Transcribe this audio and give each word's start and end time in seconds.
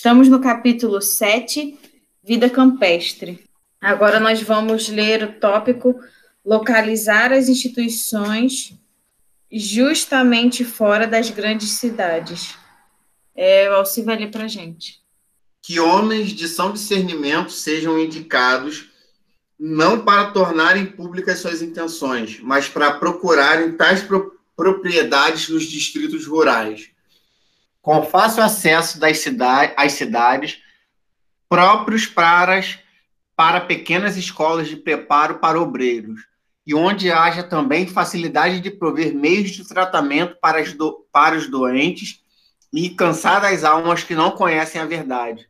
Estamos 0.00 0.28
no 0.28 0.40
capítulo 0.40 1.02
7, 1.02 1.78
Vida 2.24 2.48
Campestre. 2.48 3.44
Agora 3.78 4.18
nós 4.18 4.40
vamos 4.40 4.88
ler 4.88 5.22
o 5.22 5.32
tópico 5.38 6.00
Localizar 6.42 7.34
as 7.34 7.50
instituições 7.50 8.72
justamente 9.52 10.64
fora 10.64 11.06
das 11.06 11.28
grandes 11.28 11.72
cidades. 11.72 12.54
É, 13.36 13.68
o 13.68 13.74
Alci 13.74 14.00
vai 14.00 14.16
ler 14.16 14.30
para 14.30 14.48
gente. 14.48 15.02
Que 15.60 15.78
homens 15.78 16.30
de 16.30 16.48
são 16.48 16.72
discernimento 16.72 17.52
sejam 17.52 18.00
indicados 18.00 18.88
não 19.58 20.02
para 20.02 20.30
tornarem 20.30 20.86
públicas 20.86 21.40
suas 21.40 21.60
intenções, 21.60 22.40
mas 22.40 22.66
para 22.70 22.92
procurarem 22.92 23.76
tais 23.76 24.00
pro 24.00 24.40
propriedades 24.56 25.50
nos 25.50 25.64
distritos 25.64 26.26
rurais 26.26 26.90
com 27.82 28.02
fácil 28.04 28.42
acesso 28.42 28.98
das 28.98 29.18
cidade, 29.18 29.72
às 29.76 29.92
cidades, 29.92 30.58
próprios 31.48 32.06
para, 32.06 32.60
para 33.34 33.60
pequenas 33.60 34.16
escolas 34.16 34.68
de 34.68 34.76
preparo 34.76 35.38
para 35.38 35.60
obreiros, 35.60 36.20
e 36.66 36.74
onde 36.74 37.10
haja 37.10 37.42
também 37.42 37.86
facilidade 37.86 38.60
de 38.60 38.70
prover 38.70 39.14
meios 39.14 39.50
de 39.50 39.66
tratamento 39.66 40.36
para, 40.40 40.62
do, 40.72 41.06
para 41.10 41.36
os 41.36 41.48
doentes 41.48 42.20
e 42.72 42.90
cansadas 42.90 43.64
almas 43.64 44.04
que 44.04 44.14
não 44.14 44.30
conhecem 44.30 44.80
a 44.80 44.86
verdade. 44.86 45.48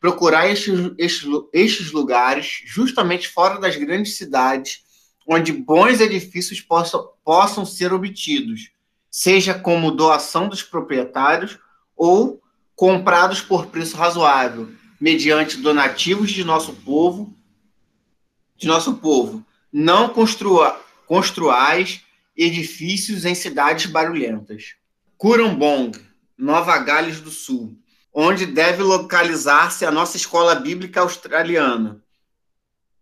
Procurar 0.00 0.48
estes, 0.48 0.92
estes, 0.98 1.28
estes 1.52 1.92
lugares 1.92 2.62
justamente 2.64 3.28
fora 3.28 3.60
das 3.60 3.76
grandes 3.76 4.16
cidades, 4.16 4.82
onde 5.28 5.52
bons 5.52 6.00
edifícios 6.00 6.60
possam, 6.60 7.08
possam 7.24 7.64
ser 7.64 7.92
obtidos, 7.92 8.70
seja 9.10 9.54
como 9.54 9.90
doação 9.90 10.48
dos 10.48 10.62
proprietários 10.62 11.58
ou 11.96 12.42
comprados 12.74 13.40
por 13.40 13.66
preço 13.66 13.96
razoável, 13.96 14.70
mediante 15.00 15.56
donativos 15.56 16.30
de 16.30 16.44
nosso 16.44 16.74
povo, 16.74 17.34
de 18.56 18.66
nosso 18.66 18.96
povo. 18.96 19.44
Não 19.72 20.08
construa, 20.10 20.80
construais 21.06 22.02
edifícios 22.36 23.24
em 23.24 23.34
cidades 23.34 23.86
barulhentas. 23.86 24.74
Curambong, 25.16 25.92
Nova 26.36 26.78
Gales 26.78 27.20
do 27.20 27.30
Sul, 27.30 27.78
onde 28.12 28.44
deve 28.44 28.82
localizar-se 28.82 29.84
a 29.86 29.90
nossa 29.90 30.16
escola 30.16 30.54
bíblica 30.54 31.00
australiana. 31.00 32.02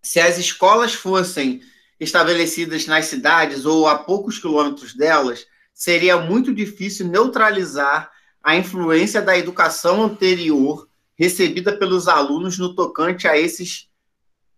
Se 0.00 0.20
as 0.20 0.38
escolas 0.38 0.94
fossem 0.94 1.62
estabelecidas 1.98 2.86
nas 2.86 3.06
cidades 3.06 3.64
ou 3.64 3.88
a 3.88 3.98
poucos 3.98 4.38
quilômetros 4.38 4.94
delas, 4.94 5.46
seria 5.72 6.18
muito 6.18 6.54
difícil 6.54 7.08
neutralizar 7.08 8.10
a 8.44 8.54
influência 8.54 9.22
da 9.22 9.38
educação 9.38 10.02
anterior 10.02 10.86
recebida 11.18 11.78
pelos 11.78 12.06
alunos 12.06 12.58
no 12.58 12.74
tocante 12.74 13.26
a 13.26 13.38
esses 13.38 13.88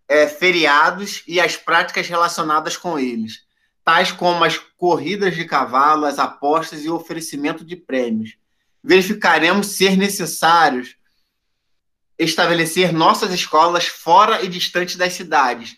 é, 0.09 0.27
feriados 0.27 1.23
e 1.25 1.39
as 1.39 1.55
práticas 1.55 2.05
relacionadas 2.09 2.75
com 2.75 2.99
eles, 2.99 3.45
tais 3.85 4.11
como 4.11 4.43
as 4.43 4.57
corridas 4.57 5.35
de 5.35 5.45
cavalo, 5.45 6.05
as 6.05 6.19
apostas 6.19 6.83
e 6.83 6.89
o 6.89 6.95
oferecimento 6.95 7.63
de 7.63 7.77
prêmios. 7.77 8.35
Verificaremos 8.83 9.67
ser 9.67 9.95
necessários 9.95 10.97
estabelecer 12.19 12.91
nossas 12.91 13.31
escolas 13.31 13.87
fora 13.87 14.43
e 14.43 14.49
distante 14.49 14.97
das 14.97 15.13
cidades, 15.13 15.77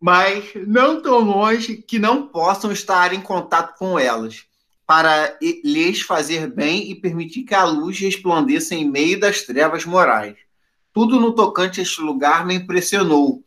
mas 0.00 0.52
não 0.68 1.02
tão 1.02 1.18
longe 1.18 1.78
que 1.78 1.98
não 1.98 2.28
possam 2.28 2.70
estar 2.70 3.12
em 3.12 3.20
contato 3.20 3.76
com 3.76 3.98
elas 3.98 4.46
para 4.92 5.38
lhes 5.40 6.02
fazer 6.02 6.48
bem 6.48 6.90
e 6.90 6.94
permitir 6.94 7.44
que 7.44 7.54
a 7.54 7.64
luz 7.64 7.98
resplandeça 7.98 8.74
em 8.74 8.86
meio 8.86 9.18
das 9.18 9.40
trevas 9.40 9.86
morais. 9.86 10.36
Tudo 10.92 11.18
no 11.18 11.32
tocante 11.32 11.80
a 11.80 11.82
este 11.82 12.02
lugar 12.02 12.44
me 12.44 12.56
impressionou 12.56 13.42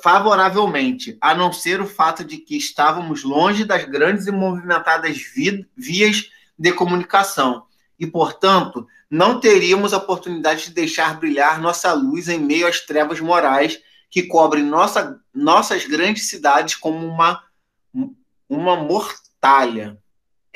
favoravelmente, 0.00 1.18
a 1.20 1.34
não 1.34 1.52
ser 1.52 1.80
o 1.80 1.86
fato 1.86 2.22
de 2.22 2.36
que 2.36 2.56
estávamos 2.56 3.24
longe 3.24 3.64
das 3.64 3.86
grandes 3.86 4.28
e 4.28 4.30
movimentadas 4.30 5.18
vi 5.34 5.66
vias 5.76 6.30
de 6.56 6.70
comunicação 6.70 7.64
e, 7.98 8.06
portanto, 8.06 8.86
não 9.10 9.40
teríamos 9.40 9.92
a 9.92 9.96
oportunidade 9.96 10.66
de 10.66 10.74
deixar 10.74 11.18
brilhar 11.18 11.60
nossa 11.60 11.92
luz 11.92 12.28
em 12.28 12.38
meio 12.38 12.68
às 12.68 12.82
trevas 12.82 13.18
morais 13.18 13.80
que 14.08 14.22
cobrem 14.22 14.62
nossa, 14.62 15.18
nossas 15.34 15.86
grandes 15.86 16.28
cidades 16.28 16.76
como 16.76 17.04
uma, 17.04 17.42
uma 18.48 18.76
mortalha. 18.76 19.98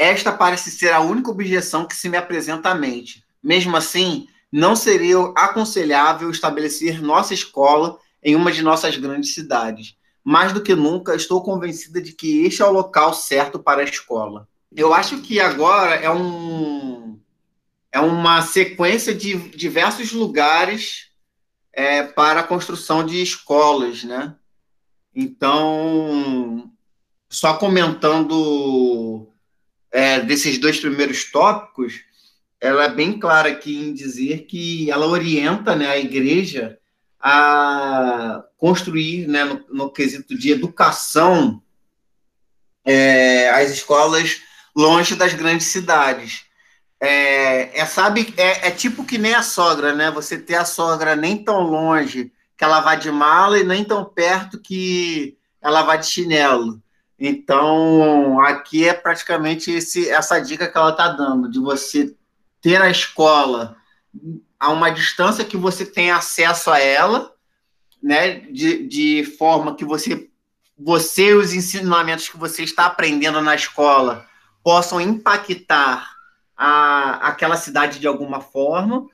Esta 0.00 0.32
parece 0.32 0.70
ser 0.70 0.94
a 0.94 1.00
única 1.00 1.30
objeção 1.30 1.84
que 1.84 1.94
se 1.94 2.08
me 2.08 2.16
apresenta 2.16 2.70
à 2.70 2.74
mente. 2.74 3.22
Mesmo 3.42 3.76
assim, 3.76 4.26
não 4.50 4.74
seria 4.74 5.18
aconselhável 5.36 6.30
estabelecer 6.30 7.02
nossa 7.02 7.34
escola 7.34 7.98
em 8.22 8.34
uma 8.34 8.50
de 8.50 8.62
nossas 8.62 8.96
grandes 8.96 9.34
cidades. 9.34 9.98
Mais 10.24 10.54
do 10.54 10.62
que 10.62 10.74
nunca, 10.74 11.14
estou 11.14 11.42
convencida 11.42 12.00
de 12.00 12.14
que 12.14 12.46
este 12.46 12.62
é 12.62 12.64
o 12.64 12.72
local 12.72 13.12
certo 13.12 13.58
para 13.58 13.82
a 13.82 13.84
escola. 13.84 14.48
Eu 14.74 14.94
acho 14.94 15.20
que 15.20 15.38
agora 15.38 15.96
é 15.96 16.10
um 16.10 17.20
é 17.92 18.00
uma 18.00 18.40
sequência 18.40 19.14
de 19.14 19.50
diversos 19.50 20.12
lugares 20.12 21.10
é, 21.74 22.04
para 22.04 22.40
a 22.40 22.44
construção 22.44 23.04
de 23.04 23.20
escolas, 23.20 24.02
né? 24.02 24.34
Então, 25.14 26.72
só 27.28 27.52
comentando 27.58 29.29
é, 29.90 30.20
desses 30.20 30.58
dois 30.58 30.78
primeiros 30.78 31.30
tópicos, 31.30 32.00
ela 32.60 32.84
é 32.84 32.88
bem 32.88 33.18
clara 33.18 33.50
aqui 33.50 33.76
em 33.76 33.94
dizer 33.94 34.46
que 34.46 34.90
ela 34.90 35.06
orienta 35.06 35.74
né, 35.74 35.88
a 35.88 35.98
igreja 35.98 36.78
a 37.18 38.42
construir, 38.56 39.26
né, 39.26 39.44
no, 39.44 39.64
no 39.70 39.92
quesito 39.92 40.38
de 40.38 40.50
educação, 40.50 41.62
é, 42.84 43.50
as 43.50 43.70
escolas 43.70 44.40
longe 44.76 45.14
das 45.14 45.34
grandes 45.34 45.66
cidades. 45.66 46.44
É, 47.00 47.80
é 47.80 47.86
sabe, 47.86 48.32
é, 48.36 48.68
é, 48.68 48.70
tipo 48.70 49.04
que 49.04 49.18
nem 49.18 49.34
a 49.34 49.42
sogra, 49.42 49.94
né? 49.94 50.10
Você 50.10 50.38
ter 50.38 50.56
a 50.56 50.64
sogra 50.64 51.16
nem 51.16 51.42
tão 51.42 51.62
longe 51.62 52.30
que 52.56 52.64
ela 52.64 52.80
vá 52.80 52.94
de 52.94 53.10
mala 53.10 53.58
e 53.58 53.64
nem 53.64 53.82
tão 53.84 54.04
perto 54.04 54.60
que 54.60 55.36
ela 55.62 55.82
vá 55.82 55.96
de 55.96 56.06
chinelo. 56.06 56.82
Então, 57.22 58.40
aqui 58.40 58.88
é 58.88 58.94
praticamente 58.94 59.70
esse, 59.70 60.08
essa 60.08 60.40
dica 60.40 60.66
que 60.66 60.78
ela 60.78 60.88
está 60.88 61.08
dando, 61.08 61.50
de 61.50 61.60
você 61.60 62.16
ter 62.62 62.80
a 62.80 62.88
escola 62.88 63.76
a 64.58 64.70
uma 64.70 64.90
distância 64.90 65.44
que 65.44 65.56
você 65.56 65.84
tem 65.84 66.10
acesso 66.10 66.70
a 66.70 66.78
ela, 66.78 67.30
né, 68.02 68.40
de, 68.50 68.86
de 68.88 69.24
forma 69.38 69.76
que 69.76 69.84
você, 69.84 70.30
você 70.78 71.28
e 71.28 71.34
os 71.34 71.52
ensinamentos 71.52 72.30
que 72.30 72.38
você 72.38 72.62
está 72.62 72.86
aprendendo 72.86 73.42
na 73.42 73.54
escola 73.54 74.26
possam 74.64 74.98
impactar 74.98 76.10
a, 76.56 77.28
aquela 77.28 77.56
cidade 77.56 77.98
de 77.98 78.06
alguma 78.06 78.40
forma, 78.40 79.06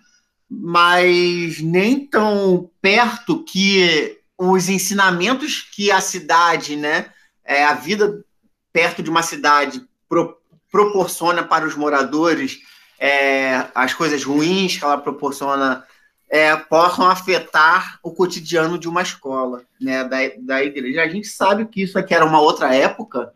mas 0.48 1.60
nem 1.60 2.06
tão 2.06 2.70
perto 2.80 3.42
que 3.42 4.20
os 4.38 4.68
ensinamentos 4.68 5.60
que 5.60 5.90
a 5.90 6.00
cidade, 6.00 6.76
né, 6.76 7.10
é, 7.46 7.64
a 7.64 7.74
vida 7.74 8.24
perto 8.72 9.02
de 9.02 9.10
uma 9.10 9.22
cidade 9.22 9.82
pro, 10.08 10.36
proporciona 10.70 11.42
para 11.42 11.66
os 11.66 11.74
moradores 11.74 12.58
é, 12.98 13.66
as 13.74 13.94
coisas 13.94 14.24
ruins 14.24 14.76
que 14.76 14.84
ela 14.84 14.98
proporciona 14.98 15.84
é, 16.28 16.56
possam 16.56 17.08
afetar 17.08 17.98
o 18.02 18.10
cotidiano 18.10 18.78
de 18.78 18.88
uma 18.88 19.02
escola, 19.02 19.62
né, 19.80 20.02
da, 20.04 20.16
da 20.38 20.64
igreja. 20.64 21.02
A 21.02 21.08
gente 21.08 21.28
sabe 21.28 21.66
que 21.66 21.82
isso 21.82 21.98
aqui 21.98 22.14
era 22.14 22.24
uma 22.24 22.40
outra 22.40 22.74
época 22.74 23.32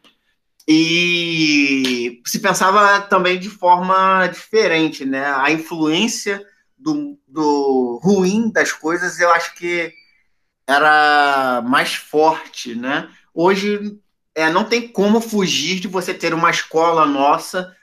e 0.67 2.21
se 2.27 2.39
pensava 2.39 3.01
também 3.03 3.39
de 3.39 3.49
forma 3.49 4.27
diferente, 4.29 5.05
né? 5.05 5.25
A 5.25 5.51
influência 5.51 6.45
do, 6.79 7.19
do 7.27 8.01
ruim 8.03 8.51
das 8.51 8.73
coisas, 8.73 9.19
eu 9.19 9.33
acho 9.33 9.55
que 9.55 9.93
era 10.67 11.63
mais 11.63 11.95
forte, 11.95 12.75
né? 12.75 13.09
Hoje 13.35 13.99
é, 14.35 14.50
não 14.50 14.65
tem 14.65 14.88
como 14.88 15.21
fugir 15.21 15.81
de 15.81 15.88
você 15.88 16.15
ter 16.15 16.35
uma 16.35 16.50
escola 16.50 17.06
nossa 17.06 17.77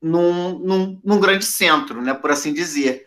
num, 0.00 0.58
num, 0.58 1.00
num 1.04 1.20
grande 1.20 1.44
centro, 1.44 2.00
né, 2.00 2.14
por 2.14 2.30
assim 2.30 2.52
dizer. 2.52 3.06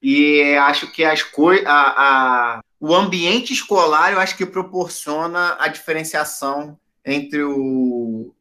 E 0.00 0.54
acho 0.54 0.90
que 0.92 1.04
as 1.04 1.22
coisas, 1.22 1.66
a, 1.66 2.60
o 2.80 2.94
ambiente 2.94 3.52
escolar, 3.52 4.12
eu 4.12 4.20
acho 4.20 4.36
que 4.36 4.46
proporciona 4.46 5.56
a 5.58 5.68
diferenciação 5.68 6.78
entre 7.04 7.42
o 7.42 8.32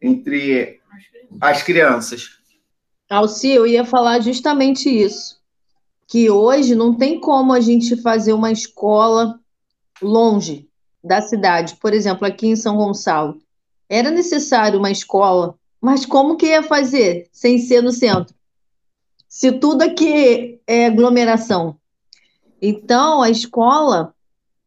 entre 0.00 0.80
as 1.40 1.62
crianças. 1.62 2.38
Alci, 3.08 3.50
eu 3.50 3.66
ia 3.66 3.84
falar 3.84 4.20
justamente 4.20 4.88
isso, 4.88 5.40
que 6.08 6.30
hoje 6.30 6.74
não 6.74 6.96
tem 6.96 7.20
como 7.20 7.52
a 7.52 7.60
gente 7.60 8.00
fazer 8.00 8.32
uma 8.32 8.50
escola 8.50 9.38
longe 10.00 10.68
da 11.02 11.20
cidade. 11.20 11.76
Por 11.76 11.92
exemplo, 11.92 12.26
aqui 12.26 12.48
em 12.48 12.56
São 12.56 12.76
Gonçalo, 12.76 13.38
era 13.88 14.10
necessário 14.10 14.78
uma 14.78 14.90
escola, 14.90 15.54
mas 15.80 16.06
como 16.06 16.36
que 16.36 16.46
ia 16.46 16.62
fazer 16.62 17.28
sem 17.32 17.58
ser 17.58 17.82
no 17.82 17.92
centro? 17.92 18.34
Se 19.28 19.52
tudo 19.52 19.82
aqui 19.82 20.60
é 20.66 20.86
aglomeração. 20.86 21.76
Então, 22.60 23.22
a 23.22 23.30
escola 23.30 24.14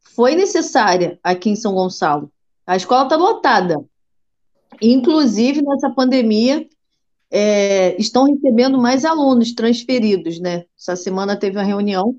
foi 0.01 0.35
necessária 0.35 1.19
aqui 1.23 1.49
em 1.49 1.55
São 1.55 1.73
Gonçalo. 1.73 2.31
A 2.65 2.75
escola 2.75 3.03
está 3.03 3.15
lotada. 3.15 3.83
Inclusive, 4.81 5.61
nessa 5.61 5.89
pandemia, 5.89 6.67
é, 7.31 7.95
estão 7.99 8.25
recebendo 8.25 8.77
mais 8.77 9.05
alunos 9.05 9.53
transferidos, 9.53 10.39
né? 10.39 10.65
Essa 10.77 10.95
semana 10.95 11.35
teve 11.35 11.57
uma 11.57 11.63
reunião, 11.63 12.15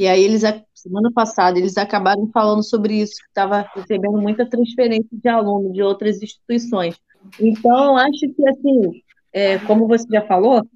e 0.00 0.08
aí 0.08 0.24
eles, 0.24 0.40
semana 0.72 1.12
passada, 1.12 1.58
eles 1.58 1.76
acabaram 1.76 2.26
falando 2.32 2.62
sobre 2.62 3.02
isso, 3.02 3.16
que 3.16 3.28
estava 3.28 3.68
recebendo 3.76 4.16
muita 4.16 4.48
transferência 4.48 5.10
de 5.12 5.28
alunos 5.28 5.74
de 5.74 5.82
outras 5.82 6.22
instituições. 6.22 6.96
Então, 7.38 7.98
acho 7.98 8.32
que, 8.34 8.48
assim, 8.48 9.02
é, 9.30 9.58
como 9.58 9.86
você 9.86 10.06
já 10.10 10.22
falou, 10.22 10.66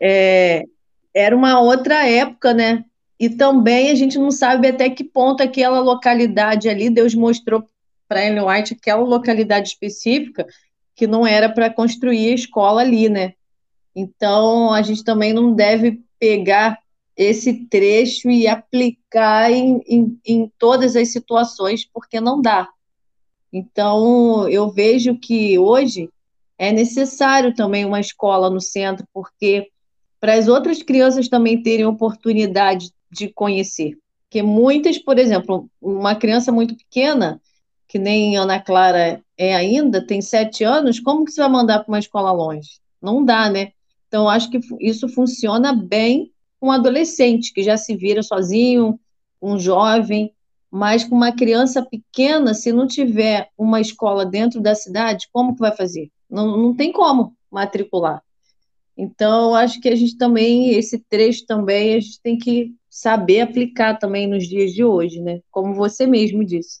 é, 0.00 0.62
era 1.12 1.34
uma 1.34 1.58
outra 1.58 2.08
época, 2.08 2.54
né? 2.54 2.84
E 3.18 3.28
também 3.28 3.90
a 3.90 3.96
gente 3.96 4.16
não 4.16 4.30
sabe 4.30 4.68
até 4.68 4.88
que 4.88 5.02
ponto 5.02 5.42
aquela 5.42 5.80
localidade 5.80 6.68
ali, 6.68 6.88
Deus 6.88 7.16
mostrou 7.16 7.64
para 8.06 8.24
Ellen 8.24 8.46
White 8.46 8.74
aquela 8.74 9.02
localidade 9.02 9.70
específica 9.70 10.46
que 10.94 11.08
não 11.08 11.26
era 11.26 11.48
para 11.48 11.68
construir 11.68 12.30
a 12.30 12.34
escola 12.36 12.82
ali, 12.82 13.08
né? 13.08 13.32
Então 13.92 14.72
a 14.72 14.82
gente 14.82 15.02
também 15.02 15.32
não 15.32 15.52
deve 15.52 16.00
pegar 16.16 16.78
esse 17.18 17.52
trecho 17.66 18.30
e 18.30 18.46
aplicar 18.46 19.50
em, 19.50 19.82
em, 19.88 20.20
em 20.24 20.52
todas 20.56 20.94
as 20.94 21.08
situações, 21.08 21.84
porque 21.84 22.20
não 22.20 22.40
dá. 22.40 22.68
Então 23.52 24.48
eu 24.48 24.70
vejo 24.70 25.18
que 25.18 25.58
hoje 25.58 26.08
é 26.56 26.70
necessário 26.70 27.52
também 27.52 27.84
uma 27.84 27.98
escola 27.98 28.48
no 28.48 28.60
centro, 28.60 29.04
porque 29.12 29.68
para 30.20 30.34
as 30.34 30.46
outras 30.46 30.80
crianças 30.80 31.28
também 31.28 31.60
terem 31.60 31.86
oportunidade 31.86 32.92
de 33.10 33.28
conhecer. 33.28 33.98
Porque 34.22 34.40
muitas, 34.40 34.96
por 34.96 35.18
exemplo, 35.18 35.68
uma 35.80 36.14
criança 36.14 36.52
muito 36.52 36.76
pequena, 36.76 37.40
que 37.88 37.98
nem 37.98 38.36
Ana 38.36 38.60
Clara 38.60 39.20
é 39.36 39.56
ainda, 39.56 40.06
tem 40.06 40.20
sete 40.20 40.62
anos, 40.62 41.00
como 41.00 41.24
que 41.24 41.32
você 41.32 41.40
vai 41.40 41.50
mandar 41.50 41.80
para 41.80 41.88
uma 41.88 41.98
escola 41.98 42.30
longe? 42.30 42.78
Não 43.02 43.24
dá, 43.24 43.48
né? 43.48 43.72
Então, 44.06 44.28
acho 44.28 44.50
que 44.50 44.60
isso 44.80 45.08
funciona 45.08 45.72
bem 45.72 46.32
um 46.60 46.70
adolescente, 46.70 47.52
que 47.52 47.62
já 47.62 47.76
se 47.76 47.96
vira 47.96 48.22
sozinho, 48.22 48.98
um 49.40 49.58
jovem, 49.58 50.32
mas 50.70 51.04
com 51.04 51.14
uma 51.14 51.32
criança 51.32 51.82
pequena, 51.82 52.52
se 52.52 52.72
não 52.72 52.86
tiver 52.86 53.48
uma 53.56 53.80
escola 53.80 54.26
dentro 54.26 54.60
da 54.60 54.74
cidade, 54.74 55.28
como 55.32 55.54
que 55.54 55.60
vai 55.60 55.74
fazer? 55.74 56.10
Não, 56.28 56.56
não 56.56 56.74
tem 56.74 56.92
como 56.92 57.34
matricular. 57.50 58.22
Então, 58.96 59.54
acho 59.54 59.80
que 59.80 59.88
a 59.88 59.94
gente 59.94 60.16
também, 60.18 60.74
esse 60.74 60.98
trecho 61.08 61.46
também, 61.46 61.94
a 61.94 62.00
gente 62.00 62.20
tem 62.20 62.36
que 62.36 62.74
saber 62.90 63.40
aplicar 63.40 63.96
também 63.96 64.26
nos 64.26 64.46
dias 64.46 64.72
de 64.72 64.82
hoje, 64.82 65.20
né? 65.20 65.40
Como 65.50 65.72
você 65.72 66.06
mesmo 66.06 66.44
disse. 66.44 66.80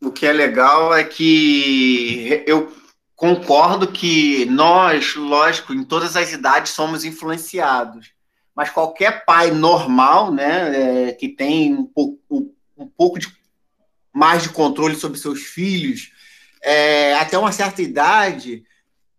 O 0.00 0.12
que 0.12 0.24
é 0.24 0.32
legal 0.32 0.94
é 0.94 1.02
que 1.02 2.44
eu 2.46 2.72
concordo 3.16 3.90
que 3.90 4.44
nós, 4.46 5.16
lógico, 5.16 5.74
em 5.74 5.82
todas 5.82 6.14
as 6.14 6.32
idades 6.32 6.72
somos 6.72 7.04
influenciados, 7.04 8.12
mas 8.56 8.70
qualquer 8.70 9.26
pai 9.26 9.50
normal, 9.50 10.32
né, 10.32 11.08
é, 11.08 11.12
que 11.12 11.28
tem 11.28 11.74
um 11.74 11.84
pouco, 11.84 12.54
um 12.76 12.88
pouco 12.88 13.18
de 13.18 13.28
mais 14.12 14.42
de 14.42 14.48
controle 14.48 14.96
sobre 14.96 15.18
seus 15.18 15.42
filhos, 15.42 16.10
é, 16.62 17.14
até 17.16 17.36
uma 17.36 17.52
certa 17.52 17.82
idade, 17.82 18.64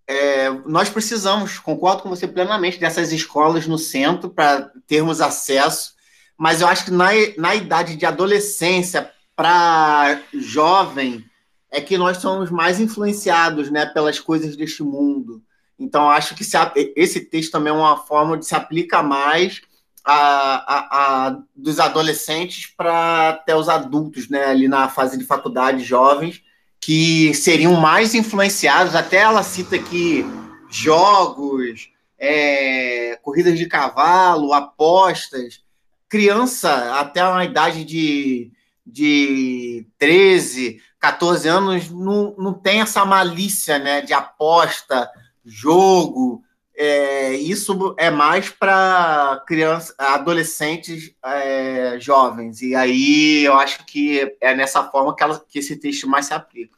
é, 0.08 0.50
nós 0.66 0.90
precisamos, 0.90 1.60
concordo 1.60 2.02
com 2.02 2.10
você 2.10 2.28
plenamente, 2.28 2.80
dessas 2.80 3.12
escolas 3.12 3.68
no 3.68 3.78
centro 3.78 4.30
para 4.30 4.72
termos 4.88 5.22
acesso, 5.22 5.94
mas 6.36 6.62
eu 6.62 6.68
acho 6.68 6.86
que 6.86 6.92
na, 6.92 7.10
na 7.38 7.54
idade 7.54 7.96
de 7.96 8.08
adolescência 8.08 9.12
para 9.36 10.20
jovem 10.34 11.24
é 11.72 11.80
que 11.80 11.96
nós 11.96 12.18
somos 12.18 12.50
mais 12.50 12.80
influenciados 12.80 13.70
né, 13.70 13.86
pelas 13.86 14.20
coisas 14.20 14.56
deste 14.56 14.82
mundo. 14.82 15.44
Então, 15.80 16.10
acho 16.10 16.36
que 16.36 16.44
se, 16.44 16.58
esse 16.96 17.22
texto 17.22 17.52
também 17.52 17.72
é 17.72 17.76
uma 17.76 17.98
forma 17.98 18.38
de 18.38 18.46
se 18.46 18.56
aplicar 18.56 19.04
mais 19.04 19.62
a, 20.04 20.16
a, 20.16 21.28
a 21.28 21.40
dos 21.56 21.80
adolescentes 21.80 22.66
para 22.66 23.30
até 23.30 23.56
os 23.56 23.68
adultos, 23.68 24.30
né, 24.30 24.46
ali 24.46 24.68
na 24.68 24.88
fase 24.88 25.18
de 25.18 25.26
faculdade, 25.26 25.84
jovens, 25.84 26.42
que 26.80 27.34
seriam 27.34 27.76
mais 27.76 28.16
influenciados. 28.16 28.96
Até 28.96 29.18
ela 29.18 29.44
cita 29.44 29.76
aqui 29.76 30.26
jogos, 30.70 31.90
é, 32.18 33.20
corridas 33.22 33.58
de 33.58 33.66
cavalo, 33.66 34.54
apostas. 34.54 35.62
Criança 36.10 36.98
até 37.00 37.24
uma 37.28 37.44
idade 37.44 37.84
de, 37.84 38.52
de 38.86 39.86
13, 40.00 40.82
14 41.00 41.48
anos 41.48 41.90
não, 41.90 42.34
não 42.38 42.54
tem 42.54 42.80
essa 42.80 43.04
malícia 43.06 43.78
né, 43.78 44.02
de 44.02 44.14
aposta, 44.14 45.10
jogo. 45.48 46.44
É, 46.76 47.34
isso 47.34 47.96
é 47.98 48.12
mais 48.12 48.50
para 48.50 49.44
crianças, 49.48 49.96
adolescentes 49.98 51.12
é, 51.24 51.98
jovens. 52.00 52.62
E 52.62 52.76
aí 52.76 53.44
eu 53.44 53.54
acho 53.54 53.86
que 53.86 54.36
é 54.40 54.56
nessa 54.56 54.84
forma 54.84 55.16
que, 55.16 55.24
ela, 55.24 55.44
que 55.48 55.60
esse 55.60 55.76
texto 55.78 56.08
mais 56.08 56.28
se 56.28 56.34
aplica. 56.34 56.78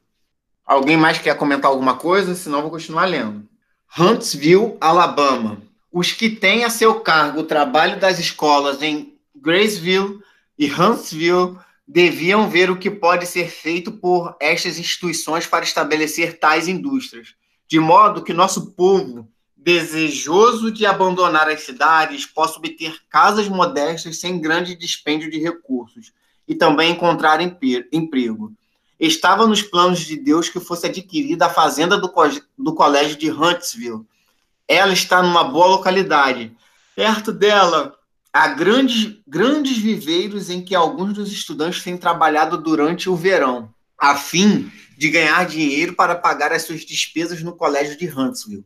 Alguém 0.66 0.95
mais 0.95 1.18
quer 1.18 1.36
comentar 1.36 1.69
alguma 1.69 1.98
coisa? 1.98 2.36
Senão 2.36 2.62
vou 2.62 2.72
continuar 2.72 3.05
lendo. 3.05 3.48
Huntsville, 3.98 4.77
Alabama. 4.79 5.62
Os 5.91 6.12
que 6.12 6.29
têm 6.29 6.63
a 6.63 6.70
seu 6.70 7.01
cargo 7.01 7.39
o 7.39 7.46
trabalho 7.46 8.00
das 8.00 8.20
escolas 8.20 8.82
em 8.82 9.17
Graceville 9.36 10.20
e 10.58 10.72
Huntsville 10.72 11.58
deviam 11.88 12.48
ver 12.48 12.70
o 12.70 12.77
que 12.77 12.91
pode 12.91 13.25
ser 13.25 13.50
feito 13.50 13.91
por 13.91 14.38
estas 14.39 14.77
instituições 14.77 15.48
para 15.48 15.65
estabelecer 15.65 16.38
tais 16.38 16.67
indústrias, 16.67 17.34
de 17.69 17.79
modo 17.79 18.23
que 18.23 18.33
nosso 18.33 18.71
povo, 18.71 19.29
desejoso 19.55 20.71
de 20.71 20.88
abandonar 20.88 21.47
as 21.47 21.61
cidades, 21.61 22.25
possa 22.25 22.57
obter 22.57 22.97
casas 23.07 23.47
modestas 23.47 24.19
sem 24.19 24.41
grande 24.41 24.75
dispêndio 24.75 25.29
de 25.29 25.38
recursos 25.38 26.11
e 26.47 26.55
também 26.55 26.93
encontrar 26.93 27.39
emprego 27.41 28.51
estava 28.99 29.47
nos 29.47 29.61
planos 29.61 29.99
de 29.99 30.17
Deus 30.17 30.49
que 30.49 30.59
fosse 30.59 30.88
adquirida 30.88 31.45
a 31.45 31.49
fazenda 31.49 31.97
do, 31.97 32.09
co 32.09 32.23
do 32.57 32.73
colégio 32.73 33.15
de 33.15 33.31
Huntsville. 33.31 34.05
Ela 34.67 34.91
está 34.91 35.21
numa 35.21 35.43
boa 35.43 35.67
localidade. 35.67 36.51
Perto 36.95 37.31
dela, 37.31 37.95
há 38.33 38.47
grandes, 38.49 39.15
grandes 39.25 39.77
viveiros 39.77 40.49
em 40.49 40.61
que 40.61 40.75
alguns 40.75 41.13
dos 41.13 41.31
estudantes 41.31 41.83
têm 41.83 41.97
trabalhado 41.97 42.57
durante 42.57 43.09
o 43.09 43.15
verão, 43.15 43.73
a 43.97 44.15
fim 44.15 44.69
de 45.00 45.10
ganhar 45.10 45.46
dinheiro 45.46 45.94
para 45.94 46.13
pagar 46.13 46.51
as 46.51 46.63
suas 46.63 46.82
despesas 46.82 47.41
no 47.41 47.56
colégio 47.56 47.98
de 47.98 48.06
Huntsville. 48.06 48.65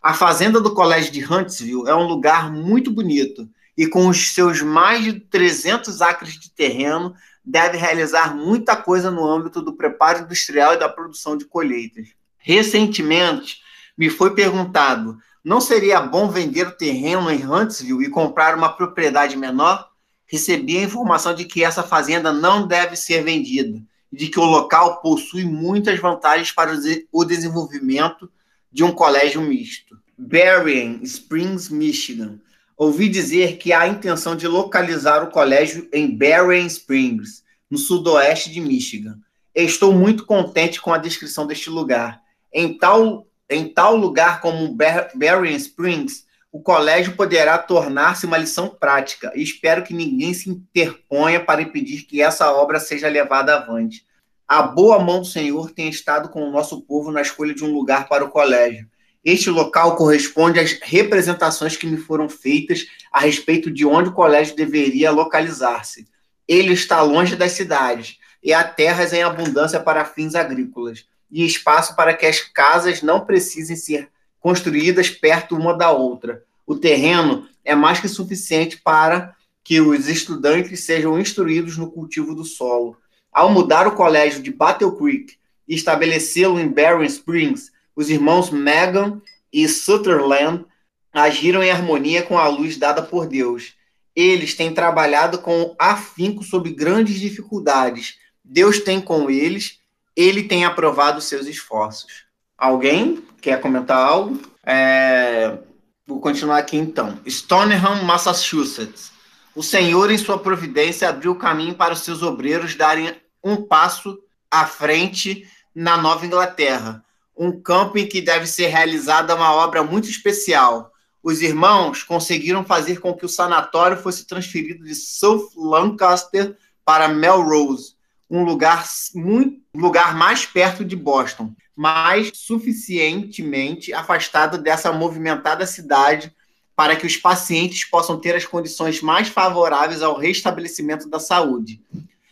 A 0.00 0.14
fazenda 0.14 0.60
do 0.60 0.72
colégio 0.72 1.10
de 1.10 1.24
Huntsville 1.24 1.88
é 1.88 1.94
um 1.96 2.06
lugar 2.06 2.48
muito 2.48 2.92
bonito 2.92 3.50
e 3.76 3.84
com 3.84 4.06
os 4.06 4.32
seus 4.32 4.62
mais 4.62 5.02
de 5.02 5.18
300 5.18 6.00
acres 6.00 6.38
de 6.38 6.48
terreno, 6.48 7.12
deve 7.44 7.76
realizar 7.76 8.36
muita 8.36 8.76
coisa 8.76 9.10
no 9.10 9.26
âmbito 9.26 9.60
do 9.60 9.72
preparo 9.72 10.20
industrial 10.20 10.74
e 10.74 10.78
da 10.78 10.88
produção 10.88 11.36
de 11.36 11.44
colheitas. 11.44 12.06
Recentemente, 12.38 13.58
me 13.98 14.08
foi 14.08 14.32
perguntado: 14.32 15.18
não 15.42 15.60
seria 15.60 16.00
bom 16.00 16.28
vender 16.28 16.68
o 16.68 16.76
terreno 16.76 17.28
em 17.32 17.44
Huntsville 17.44 18.04
e 18.04 18.10
comprar 18.10 18.56
uma 18.56 18.68
propriedade 18.68 19.36
menor? 19.36 19.88
Recebi 20.24 20.78
a 20.78 20.82
informação 20.82 21.34
de 21.34 21.44
que 21.44 21.64
essa 21.64 21.82
fazenda 21.82 22.32
não 22.32 22.64
deve 22.64 22.94
ser 22.94 23.24
vendida 23.24 23.82
de 24.14 24.28
que 24.28 24.38
o 24.38 24.44
local 24.44 25.00
possui 25.00 25.44
muitas 25.44 25.98
vantagens 25.98 26.52
para 26.52 26.72
o 27.10 27.24
desenvolvimento 27.24 28.30
de 28.70 28.84
um 28.84 28.92
colégio 28.92 29.40
misto. 29.40 29.98
Berrien 30.16 31.00
Springs, 31.02 31.68
Michigan, 31.68 32.38
ouvi 32.76 33.08
dizer 33.08 33.56
que 33.56 33.72
há 33.72 33.80
a 33.80 33.88
intenção 33.88 34.36
de 34.36 34.46
localizar 34.46 35.24
o 35.24 35.30
colégio 35.30 35.88
em 35.92 36.16
Berrien 36.16 36.66
Springs, 36.66 37.42
no 37.68 37.76
sudoeste 37.76 38.52
de 38.52 38.60
Michigan. 38.60 39.18
Estou 39.52 39.92
muito 39.92 40.24
contente 40.24 40.80
com 40.80 40.92
a 40.92 40.98
descrição 40.98 41.44
deste 41.44 41.68
lugar. 41.68 42.20
Em 42.52 42.78
tal, 42.78 43.26
em 43.50 43.68
tal 43.68 43.96
lugar 43.96 44.40
como 44.40 44.76
Berrien 45.16 45.56
Springs, 45.56 46.24
o 46.54 46.62
colégio 46.62 47.16
poderá 47.16 47.58
tornar-se 47.58 48.26
uma 48.26 48.38
lição 48.38 48.68
prática 48.68 49.32
e 49.34 49.42
espero 49.42 49.82
que 49.82 49.92
ninguém 49.92 50.32
se 50.32 50.48
interponha 50.48 51.44
para 51.44 51.60
impedir 51.60 52.02
que 52.02 52.22
essa 52.22 52.52
obra 52.52 52.78
seja 52.78 53.08
levada 53.08 53.56
avante. 53.56 54.06
A 54.46 54.62
boa 54.62 55.00
mão 55.00 55.18
do 55.18 55.26
Senhor 55.26 55.72
tem 55.72 55.88
estado 55.88 56.28
com 56.28 56.48
o 56.48 56.52
nosso 56.52 56.80
povo 56.82 57.10
na 57.10 57.22
escolha 57.22 57.52
de 57.52 57.64
um 57.64 57.72
lugar 57.72 58.08
para 58.08 58.24
o 58.24 58.30
colégio. 58.30 58.88
Este 59.24 59.50
local 59.50 59.96
corresponde 59.96 60.60
às 60.60 60.78
representações 60.80 61.76
que 61.76 61.88
me 61.88 61.96
foram 61.96 62.28
feitas 62.28 62.86
a 63.10 63.18
respeito 63.18 63.68
de 63.68 63.84
onde 63.84 64.10
o 64.10 64.14
colégio 64.14 64.54
deveria 64.54 65.10
localizar-se. 65.10 66.06
Ele 66.46 66.72
está 66.72 67.02
longe 67.02 67.34
das 67.34 67.50
cidades 67.50 68.20
e 68.40 68.52
há 68.52 68.62
terras 68.62 69.12
em 69.12 69.24
abundância 69.24 69.80
para 69.80 70.04
fins 70.04 70.36
agrícolas 70.36 71.04
e 71.28 71.44
espaço 71.44 71.96
para 71.96 72.14
que 72.14 72.26
as 72.26 72.38
casas 72.38 73.02
não 73.02 73.26
precisem 73.26 73.74
ser 73.74 74.13
construídas 74.44 75.08
perto 75.08 75.56
uma 75.56 75.72
da 75.72 75.90
outra. 75.90 76.44
O 76.66 76.74
terreno 76.74 77.48
é 77.64 77.74
mais 77.74 77.98
que 77.98 78.08
suficiente 78.08 78.76
para 78.76 79.34
que 79.64 79.80
os 79.80 80.06
estudantes 80.06 80.80
sejam 80.80 81.18
instruídos 81.18 81.78
no 81.78 81.90
cultivo 81.90 82.34
do 82.34 82.44
solo. 82.44 82.94
Ao 83.32 83.48
mudar 83.50 83.86
o 83.86 83.92
colégio 83.92 84.42
de 84.42 84.52
Battle 84.52 84.94
Creek 84.98 85.38
e 85.66 85.74
estabelecê-lo 85.74 86.60
em 86.60 86.68
Barren 86.68 87.06
Springs, 87.06 87.72
os 87.96 88.10
irmãos 88.10 88.50
Megan 88.50 89.18
e 89.50 89.66
Sutherland 89.66 90.66
agiram 91.10 91.62
em 91.62 91.70
harmonia 91.70 92.22
com 92.22 92.36
a 92.38 92.46
luz 92.46 92.76
dada 92.76 93.00
por 93.00 93.26
Deus. 93.26 93.72
Eles 94.14 94.54
têm 94.54 94.74
trabalhado 94.74 95.38
com 95.38 95.74
afinco 95.78 96.44
sob 96.44 96.70
grandes 96.70 97.18
dificuldades. 97.18 98.18
Deus 98.44 98.78
tem 98.80 99.00
com 99.00 99.30
eles, 99.30 99.78
ele 100.14 100.42
tem 100.42 100.66
aprovado 100.66 101.22
seus 101.22 101.46
esforços. 101.46 102.23
Alguém 102.64 103.22
quer 103.42 103.60
comentar 103.60 103.98
algo? 103.98 104.40
É... 104.64 105.58
Vou 106.06 106.18
continuar 106.18 106.56
aqui 106.56 106.78
então. 106.78 107.20
Stoneham, 107.28 108.02
Massachusetts. 108.04 109.12
O 109.54 109.62
Senhor, 109.62 110.10
em 110.10 110.16
sua 110.16 110.38
providência, 110.38 111.10
abriu 111.10 111.34
caminho 111.34 111.74
para 111.74 111.92
os 111.92 112.00
seus 112.00 112.22
obreiros 112.22 112.74
darem 112.74 113.14
um 113.44 113.56
passo 113.56 114.18
à 114.50 114.64
frente 114.64 115.46
na 115.74 115.98
Nova 115.98 116.24
Inglaterra. 116.24 117.04
Um 117.36 117.60
campo 117.60 117.98
em 117.98 118.08
que 118.08 118.22
deve 118.22 118.46
ser 118.46 118.68
realizada 118.68 119.34
uma 119.34 119.52
obra 119.52 119.82
muito 119.82 120.08
especial. 120.08 120.90
Os 121.22 121.42
irmãos 121.42 122.02
conseguiram 122.02 122.64
fazer 122.64 122.98
com 122.98 123.12
que 123.12 123.26
o 123.26 123.28
sanatório 123.28 123.98
fosse 123.98 124.26
transferido 124.26 124.84
de 124.84 124.94
South 124.94 125.50
Lancaster 125.54 126.56
para 126.82 127.08
Melrose, 127.08 127.92
um 128.30 128.44
lugar 128.44 128.84
muito 129.14 129.60
lugar 129.74 130.16
mais 130.16 130.46
perto 130.46 130.84
de 130.84 130.96
Boston 130.96 131.54
mas 131.76 132.30
suficientemente 132.34 133.92
afastado 133.92 134.58
dessa 134.58 134.92
movimentada 134.92 135.66
cidade 135.66 136.32
para 136.76 136.96
que 136.96 137.06
os 137.06 137.16
pacientes 137.16 137.84
possam 137.84 138.18
ter 138.18 138.34
as 138.34 138.44
condições 138.44 139.00
mais 139.00 139.28
favoráveis 139.28 140.02
ao 140.02 140.16
restabelecimento 140.16 141.08
da 141.08 141.18
saúde. 141.18 141.80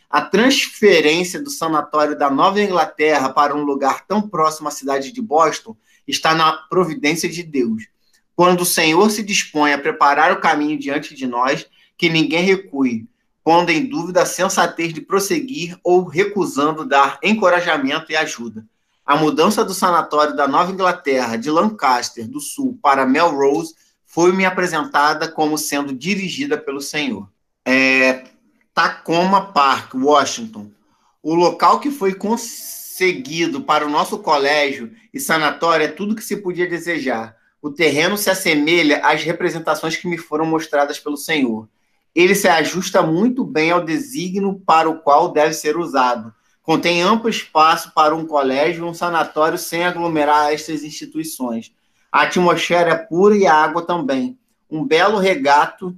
A 0.09 0.21
transferência 0.21 1.41
do 1.41 1.49
sanatório 1.49 2.17
da 2.17 2.29
Nova 2.29 2.61
Inglaterra 2.61 3.29
para 3.29 3.55
um 3.55 3.63
lugar 3.63 4.05
tão 4.05 4.21
próximo 4.21 4.67
à 4.67 4.71
cidade 4.71 5.11
de 5.11 5.21
Boston 5.21 5.75
está 6.07 6.35
na 6.35 6.53
providência 6.53 7.27
de 7.27 7.41
Deus. 7.41 7.87
Quando 8.35 8.61
o 8.61 8.65
Senhor 8.65 9.09
se 9.09 9.23
dispõe 9.23 9.73
a 9.73 9.77
preparar 9.77 10.31
o 10.31 10.41
caminho 10.41 10.77
diante 10.77 11.15
de 11.15 11.25
nós, 11.25 11.65
que 11.97 12.09
ninguém 12.09 12.43
recue, 12.43 13.07
pondo 13.43 13.71
em 13.71 13.85
dúvida 13.85 14.21
a 14.21 14.25
sensatez 14.25 14.93
de 14.93 15.01
prosseguir 15.01 15.77
ou 15.83 16.03
recusando 16.03 16.85
dar 16.85 17.19
encorajamento 17.21 18.11
e 18.11 18.15
ajuda. 18.15 18.65
A 19.05 19.17
mudança 19.17 19.65
do 19.65 19.73
sanatório 19.73 20.35
da 20.35 20.47
Nova 20.47 20.71
Inglaterra 20.71 21.35
de 21.35 21.51
Lancaster 21.51 22.27
do 22.27 22.39
Sul 22.39 22.79
para 22.81 23.05
Melrose 23.05 23.75
foi-me 24.05 24.45
apresentada 24.45 25.27
como 25.27 25.57
sendo 25.57 25.93
dirigida 25.93 26.57
pelo 26.57 26.79
Senhor. 26.79 27.27
É, 27.65 28.23
Tacoma 28.73 29.51
Park, 29.51 29.93
Washington. 29.95 30.71
O 31.21 31.35
local 31.35 31.79
que 31.79 31.91
foi 31.91 32.13
conseguido 32.13 33.61
para 33.61 33.85
o 33.85 33.89
nosso 33.89 34.19
colégio 34.19 34.91
e 35.13 35.19
sanatório 35.19 35.85
é 35.85 35.89
tudo 35.89 36.15
que 36.15 36.23
se 36.23 36.37
podia 36.37 36.67
desejar. 36.67 37.35
O 37.61 37.69
terreno 37.69 38.17
se 38.17 38.29
assemelha 38.29 39.05
às 39.05 39.23
representações 39.23 39.95
que 39.97 40.07
me 40.07 40.17
foram 40.17 40.45
mostradas 40.45 40.99
pelo 40.99 41.17
Senhor. 41.17 41.67
Ele 42.15 42.35
se 42.35 42.47
ajusta 42.47 43.01
muito 43.01 43.43
bem 43.43 43.71
ao 43.71 43.83
desígnio 43.83 44.61
para 44.65 44.89
o 44.89 44.99
qual 44.99 45.31
deve 45.31 45.53
ser 45.53 45.77
usado 45.77 46.33
Contém 46.63 47.01
amplo 47.01 47.29
espaço 47.29 47.91
para 47.93 48.15
um 48.15 48.25
colégio 48.25 48.85
e 48.85 48.89
um 48.89 48.93
sanatório 48.93 49.57
sem 49.57 49.83
aglomerar 49.83 50.53
estas 50.53 50.81
instituições. 50.81 51.73
A 52.09 52.21
atmosfera 52.21 52.91
é 52.91 52.95
pura 52.95 53.35
e 53.35 53.45
a 53.45 53.53
água 53.53 53.85
também. 53.85 54.39
Um 54.71 54.85
belo 54.85 55.17
regato 55.17 55.93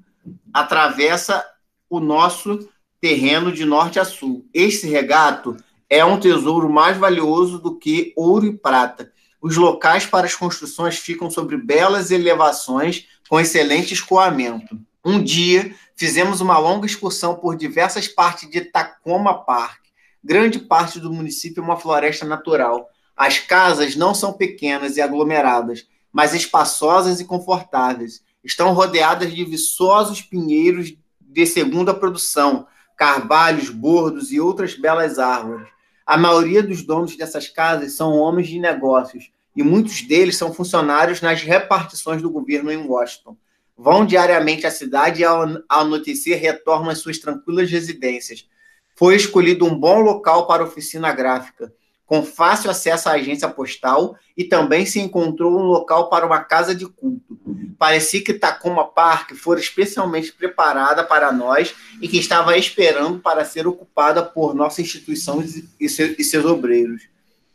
atravessa 0.51 1.45
o 1.87 1.99
nosso 1.99 2.67
terreno 2.99 3.51
de 3.51 3.63
norte 3.63 3.99
a 3.99 4.05
sul. 4.05 4.43
Este 4.51 4.87
regato 4.87 5.55
é 5.87 6.03
um 6.03 6.19
tesouro 6.19 6.67
mais 6.67 6.97
valioso 6.97 7.59
do 7.59 7.77
que 7.77 8.11
ouro 8.17 8.47
e 8.47 8.57
prata. 8.57 9.11
Os 9.39 9.55
locais 9.57 10.07
para 10.07 10.25
as 10.25 10.33
construções 10.33 10.97
ficam 10.97 11.29
sobre 11.29 11.57
belas 11.57 12.09
elevações 12.09 13.05
com 13.29 13.39
excelente 13.39 13.93
escoamento. 13.93 14.79
Um 15.05 15.23
dia, 15.23 15.75
fizemos 15.95 16.41
uma 16.41 16.57
longa 16.57 16.85
excursão 16.85 17.35
por 17.35 17.55
diversas 17.55 18.07
partes 18.07 18.49
de 18.49 18.61
Tacoma 18.61 19.45
Park 19.45 19.85
grande 20.25 20.57
parte 20.57 20.99
do 20.99 21.13
município 21.13 21.61
é 21.61 21.63
uma 21.63 21.77
floresta 21.77 22.25
natural. 22.25 22.89
As 23.15 23.37
casas 23.37 23.95
não 23.95 24.15
são 24.15 24.33
pequenas 24.33 24.97
e 24.97 25.01
aglomeradas, 25.01 25.87
mas 26.11 26.33
espaçosas 26.33 27.19
e 27.19 27.25
confortáveis. 27.25 28.23
Estão 28.43 28.73
rodeadas 28.73 29.33
de 29.33 29.45
viçosos 29.45 30.23
pinheiros 30.23 30.95
de 31.21 31.45
segunda 31.45 31.93
produção, 31.93 32.65
carvalhos, 32.97 33.69
bordos 33.69 34.31
e 34.31 34.39
outras 34.39 34.73
belas 34.73 35.19
árvores. 35.19 35.67
A 36.05 36.17
maioria 36.17 36.63
dos 36.63 36.81
donos 36.81 37.15
dessas 37.15 37.47
casas 37.47 37.93
são 37.93 38.13
homens 38.13 38.47
de 38.47 38.59
negócios 38.59 39.31
e 39.55 39.61
muitos 39.61 40.01
deles 40.01 40.37
são 40.37 40.53
funcionários 40.53 41.21
nas 41.21 41.43
repartições 41.43 42.21
do 42.21 42.31
governo 42.31 42.71
em 42.71 42.77
Washington. 42.77 43.37
Vão 43.77 44.05
diariamente 44.05 44.65
à 44.65 44.71
cidade 44.71 45.21
e, 45.21 45.25
ao 45.25 45.45
anoitecer, 45.69 46.39
retornam 46.39 46.89
às 46.89 46.99
suas 46.99 47.17
tranquilas 47.19 47.69
residências, 47.69 48.47
foi 48.95 49.15
escolhido 49.15 49.65
um 49.65 49.77
bom 49.77 49.99
local 49.99 50.47
para 50.47 50.63
oficina 50.63 51.11
gráfica, 51.11 51.73
com 52.05 52.23
fácil 52.23 52.69
acesso 52.69 53.09
à 53.09 53.13
agência 53.13 53.49
postal 53.49 54.15
e 54.37 54.45
também 54.45 54.85
se 54.85 54.99
encontrou 54.99 55.59
um 55.59 55.63
local 55.63 56.09
para 56.09 56.25
uma 56.25 56.39
casa 56.39 56.73
de 56.73 56.85
culto. 56.87 57.37
Parecia 57.77 58.23
que 58.23 58.33
Tacoma 58.33 58.85
Park 58.85 59.33
fora 59.33 59.59
especialmente 59.59 60.31
preparada 60.31 61.03
para 61.03 61.31
nós 61.31 61.75
e 62.01 62.07
que 62.07 62.17
estava 62.17 62.57
esperando 62.57 63.19
para 63.19 63.43
ser 63.43 63.67
ocupada 63.67 64.23
por 64.23 64.55
nossa 64.55 64.81
instituição 64.81 65.43
e 65.79 65.89
seus 65.89 66.45
obreiros. 66.45 67.03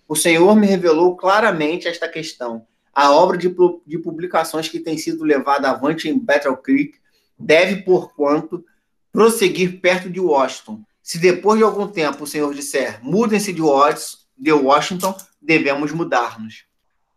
O 0.06 0.14
Senhor 0.14 0.54
me 0.56 0.66
revelou 0.66 1.16
claramente 1.16 1.88
esta 1.88 2.06
questão. 2.08 2.66
A 2.92 3.12
obra 3.12 3.37
de, 3.37 3.54
de 3.87 3.99
publicações 3.99 4.68
que 4.68 4.80
tem 4.80 4.99
sido 4.99 5.25
levada 5.25 5.70
avante 5.70 6.09
em 6.09 6.18
Battle 6.18 6.56
Creek 6.56 6.99
deve, 7.38 7.82
por 7.82 8.14
quanto, 8.14 8.64
prosseguir 9.12 9.80
perto 9.80 10.11
de 10.11 10.20
Washington, 10.20 10.82
se 11.02 11.18
depois 11.18 11.59
de 11.59 11.64
algum 11.64 11.88
tempo 11.88 12.25
o 12.25 12.26
Senhor 12.26 12.54
disser, 12.54 13.00
mudem-se 13.02 13.52
de 13.52 14.52
Washington, 14.52 15.16
devemos 15.40 15.90
mudar-nos. 15.92 16.64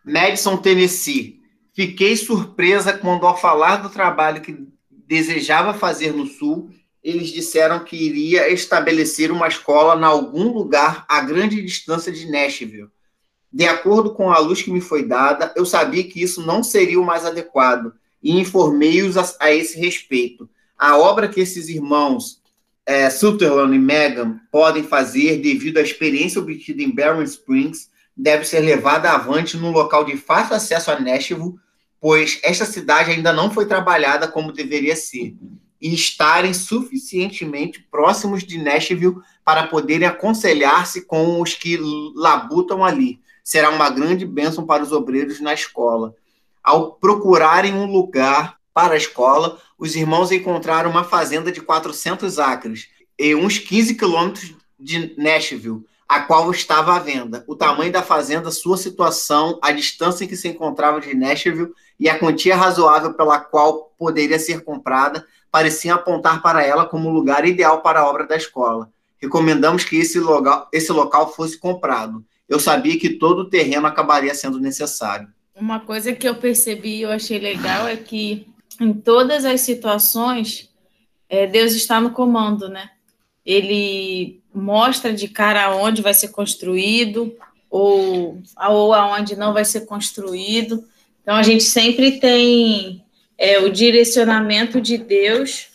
Madison, 0.04 0.58
Tennessee. 0.58 1.42
Fiquei 1.74 2.16
surpresa 2.16 2.94
quando, 2.94 3.26
ao 3.26 3.38
falar 3.38 3.78
do 3.78 3.90
trabalho 3.90 4.42
que 4.42 4.68
desejava 4.90 5.74
fazer 5.74 6.14
no 6.14 6.26
Sul, 6.26 6.70
eles 7.04 7.30
disseram 7.30 7.84
que 7.84 7.96
iria 7.96 8.52
estabelecer 8.52 9.32
uma 9.32 9.48
escola 9.48 10.00
em 10.00 10.04
algum 10.04 10.52
lugar 10.52 11.06
a 11.08 11.22
grande 11.22 11.62
distância 11.62 12.12
de 12.12 12.30
Nashville. 12.32 12.90
De 13.54 13.66
acordo 13.66 14.14
com 14.14 14.32
a 14.32 14.40
luz 14.40 14.64
que 14.64 14.72
me 14.72 14.82
foi 14.82 15.06
dada, 15.06 15.54
eu 15.56 15.66
sabia 15.66 16.04
que 16.04 16.22
isso 16.22 16.44
não 16.44 16.64
seria 16.64 17.00
o 17.00 17.06
mais 17.06 17.24
adequado 17.24 17.94
e 18.22 18.40
informei-os 18.40 19.16
a, 19.16 19.32
a 19.40 19.54
esse 19.54 19.80
respeito. 19.80 20.50
A 20.76 20.98
obra 20.98 21.28
que 21.28 21.40
esses 21.40 21.70
irmãos 21.70 22.42
é, 22.86 23.10
Sutherland 23.10 23.76
e 23.76 23.80
Megan 23.80 24.40
podem 24.52 24.84
fazer 24.84 25.38
devido 25.38 25.78
à 25.78 25.82
experiência 25.82 26.42
obtida 26.42 26.82
em 26.82 26.94
Barron 26.94 27.22
Springs 27.22 27.90
deve 28.16 28.46
ser 28.46 28.60
levada 28.60 29.12
avante 29.12 29.58
num 29.58 29.72
local 29.72 30.04
de 30.04 30.18
fácil 30.18 30.56
acesso 30.56 30.92
a 30.92 31.00
Nashville, 31.00 31.56
pois 32.00 32.40
esta 32.44 32.66
cidade 32.66 33.12
ainda 33.12 33.32
não 33.32 33.50
foi 33.50 33.66
trabalhada 33.66 34.28
como 34.28 34.52
deveria 34.52 34.96
ser, 34.96 35.36
e 35.82 35.94
estarem 35.94 36.54
suficientemente 36.54 37.86
próximos 37.92 38.44
de 38.44 38.58
Nashville 38.58 39.18
para 39.44 39.68
poderem 39.68 40.08
aconselhar-se 40.08 41.02
com 41.02 41.42
os 41.42 41.56
que 41.56 41.78
labutam 42.16 42.84
ali. 42.84 43.20
Será 43.44 43.70
uma 43.70 43.90
grande 43.90 44.26
bênção 44.26 44.66
para 44.66 44.82
os 44.82 44.92
obreiros 44.92 45.42
na 45.42 45.54
escola. 45.54 46.16
Ao 46.64 46.94
procurarem 46.94 47.74
um 47.74 47.86
lugar 47.86 48.58
para 48.74 48.94
a 48.94 48.98
escola, 48.98 49.60
os 49.78 49.96
irmãos 49.96 50.32
encontraram 50.32 50.90
uma 50.90 51.04
fazenda 51.04 51.52
de 51.52 51.62
400 51.62 52.40
acres 52.40 52.88
e 53.20 53.36
uns 53.36 53.60
15 53.60 53.96
quilômetros 53.96 54.56
de 54.80 55.14
Nashville. 55.18 55.86
a 56.08 56.20
qual 56.20 56.52
estava 56.52 56.96
à 56.96 57.00
venda, 57.00 57.44
o 57.48 57.56
tamanho 57.56 57.92
da 57.92 58.04
fazenda, 58.04 58.52
sua 58.52 58.78
situação, 58.78 59.58
a 59.64 59.72
distância 59.72 60.26
em 60.26 60.28
que 60.28 60.38
se 60.38 60.48
encontrava 60.48 61.02
de 61.02 61.16
Nashville 61.16 61.72
e 62.00 62.08
a 62.08 62.20
quantia 62.20 62.56
razoável 62.56 63.14
pela 63.14 63.40
qual 63.40 63.94
poderia 63.98 64.38
ser 64.38 64.64
comprada 64.64 65.26
pareciam 65.50 65.96
apontar 65.96 66.42
para 66.42 66.64
ela 66.64 66.86
como 66.86 67.10
o 67.10 67.14
lugar 67.14 67.48
ideal 67.48 67.82
para 67.82 68.02
a 68.02 68.08
obra 68.08 68.28
da 68.28 68.36
escola. 68.36 68.92
Recomendamos 69.18 69.86
que 69.86 69.96
esse 69.98 70.20
local, 70.20 70.68
esse 70.72 70.92
local 70.92 71.34
fosse 71.34 71.58
comprado. 71.58 72.24
Eu 72.54 72.60
sabia 72.60 73.00
que 73.00 73.10
todo 73.10 73.40
o 73.40 73.50
terreno 73.50 73.88
acabaria 73.88 74.36
sendo 74.36 74.60
necessário. 74.60 75.28
Uma 75.56 75.80
coisa 75.80 76.14
que 76.14 76.30
eu 76.30 76.36
percebi 76.36 76.98
e 76.98 77.02
eu 77.02 77.10
achei 77.10 77.40
legal 77.40 77.88
é 77.88 77.96
que 77.96 78.46
em 78.80 78.94
todas 78.94 79.44
as 79.44 79.62
situações 79.62 80.70
é, 81.28 81.48
Deus 81.48 81.74
está 81.74 82.00
no 82.00 82.12
comando, 82.12 82.70
né? 82.70 82.92
Ele 83.44 84.40
mostra 84.54 85.12
de 85.12 85.28
cara 85.28 85.64
aonde 85.64 86.04
vai 86.04 86.14
ser 86.14 86.28
construído 86.28 87.36
ou, 87.72 88.40
ou 88.70 88.94
aonde 88.94 89.36
não 89.36 89.52
vai 89.52 89.66
ser 89.66 89.88
construído. 89.88 90.84
Então, 91.24 91.36
a 91.36 91.42
gente 91.42 91.64
sempre 91.64 92.20
tem 92.20 93.04
é, 93.36 93.58
o 93.58 93.72
direcionamento 93.72 94.80
de 94.80 95.00
Deus, 95.00 95.70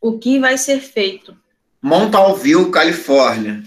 o 0.00 0.20
que 0.20 0.38
vai 0.38 0.56
ser 0.56 0.78
feito. 0.78 1.36
Montalville, 1.82 2.70
Califórnia. 2.70 3.64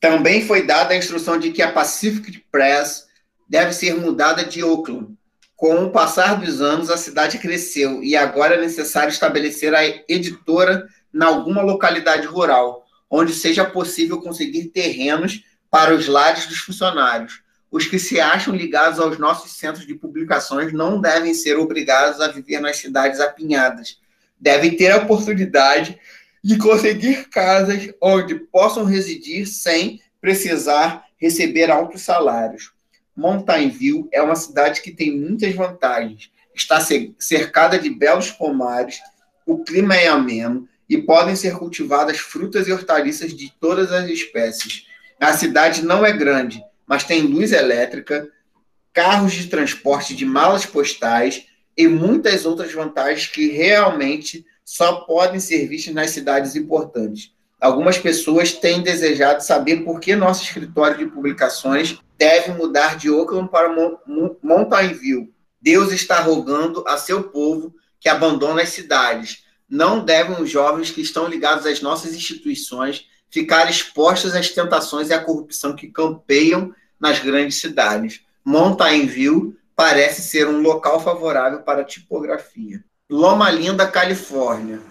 Também 0.00 0.46
foi 0.46 0.64
dada 0.64 0.94
a 0.94 0.96
instrução 0.96 1.38
de 1.38 1.50
que 1.50 1.62
a 1.62 1.72
Pacific 1.72 2.44
Press 2.50 3.06
deve 3.48 3.72
ser 3.72 3.94
mudada 3.94 4.44
de 4.44 4.62
Oakland. 4.62 5.16
Com 5.56 5.86
o 5.86 5.90
passar 5.90 6.38
dos 6.38 6.60
anos, 6.60 6.88
a 6.88 6.96
cidade 6.96 7.38
cresceu 7.38 8.02
e 8.02 8.14
agora 8.14 8.54
é 8.54 8.60
necessário 8.60 9.10
estabelecer 9.10 9.74
a 9.74 9.84
editora 10.08 10.86
em 11.12 11.22
alguma 11.22 11.62
localidade 11.62 12.26
rural, 12.26 12.86
onde 13.10 13.32
seja 13.32 13.64
possível 13.64 14.20
conseguir 14.20 14.66
terrenos 14.66 15.42
para 15.68 15.94
os 15.94 16.06
lares 16.06 16.46
dos 16.46 16.58
funcionários. 16.58 17.42
Os 17.70 17.86
que 17.86 17.98
se 17.98 18.20
acham 18.20 18.54
ligados 18.54 19.00
aos 19.00 19.18
nossos 19.18 19.52
centros 19.52 19.86
de 19.86 19.94
publicações 19.94 20.72
não 20.72 21.00
devem 21.00 21.34
ser 21.34 21.58
obrigados 21.58 22.20
a 22.20 22.28
viver 22.28 22.60
nas 22.60 22.76
cidades 22.76 23.18
apinhadas. 23.20 23.98
Devem 24.40 24.76
ter 24.76 24.92
a 24.92 24.98
oportunidade 24.98 25.98
de 26.42 26.56
conseguir 26.56 27.28
casas 27.28 27.92
onde 28.00 28.34
possam 28.34 28.84
residir 28.84 29.46
sem 29.46 30.00
precisar 30.20 31.04
receber 31.16 31.70
altos 31.70 32.02
salários. 32.02 32.72
Montainville 33.16 34.08
é 34.12 34.22
uma 34.22 34.36
cidade 34.36 34.80
que 34.80 34.92
tem 34.92 35.18
muitas 35.18 35.54
vantagens. 35.54 36.30
Está 36.54 36.80
cercada 37.18 37.78
de 37.78 37.90
belos 37.90 38.30
pomares, 38.30 38.98
o 39.44 39.64
clima 39.64 39.96
é 39.96 40.08
ameno 40.08 40.68
e 40.88 40.98
podem 40.98 41.36
ser 41.36 41.56
cultivadas 41.56 42.18
frutas 42.18 42.66
e 42.66 42.72
hortaliças 42.72 43.34
de 43.34 43.52
todas 43.60 43.92
as 43.92 44.08
espécies. 44.08 44.86
A 45.20 45.32
cidade 45.32 45.84
não 45.84 46.06
é 46.06 46.12
grande, 46.12 46.62
mas 46.86 47.04
tem 47.04 47.22
luz 47.22 47.52
elétrica, 47.52 48.28
carros 48.92 49.32
de 49.32 49.48
transporte 49.48 50.14
de 50.14 50.24
malas 50.24 50.64
postais 50.64 51.46
e 51.76 51.86
muitas 51.86 52.46
outras 52.46 52.72
vantagens 52.72 53.26
que 53.26 53.48
realmente 53.50 54.44
só 54.68 54.96
podem 54.96 55.40
ser 55.40 55.66
vistas 55.66 55.94
nas 55.94 56.10
cidades 56.10 56.54
importantes. 56.54 57.32
Algumas 57.58 57.96
pessoas 57.96 58.52
têm 58.52 58.82
desejado 58.82 59.42
saber 59.42 59.78
por 59.82 59.98
que 59.98 60.14
nosso 60.14 60.44
escritório 60.44 60.98
de 60.98 61.06
publicações 61.06 61.98
deve 62.18 62.52
mudar 62.52 62.98
de 62.98 63.08
Oakland 63.08 63.48
para 63.48 63.74
Mountainville. 64.42 65.32
Deus 65.58 65.90
está 65.90 66.20
rogando 66.20 66.84
a 66.86 66.98
seu 66.98 67.30
povo 67.30 67.74
que 67.98 68.10
abandone 68.10 68.60
as 68.60 68.68
cidades, 68.68 69.42
não 69.66 70.04
devem 70.04 70.38
os 70.38 70.50
jovens 70.50 70.90
que 70.90 71.00
estão 71.00 71.26
ligados 71.26 71.64
às 71.64 71.80
nossas 71.80 72.14
instituições 72.14 73.08
ficar 73.30 73.70
expostos 73.70 74.34
às 74.34 74.50
tentações 74.50 75.08
e 75.08 75.14
à 75.14 75.24
corrupção 75.24 75.74
que 75.74 75.88
campeiam 75.88 76.74
nas 77.00 77.20
grandes 77.20 77.56
cidades. 77.56 78.20
Montainville 78.44 79.56
parece 79.74 80.20
ser 80.20 80.46
um 80.46 80.60
local 80.60 81.00
favorável 81.00 81.62
para 81.62 81.80
a 81.80 81.84
tipografia. 81.84 82.84
Loma 83.10 83.50
Linda, 83.50 83.86
Califórnia. 83.86 84.82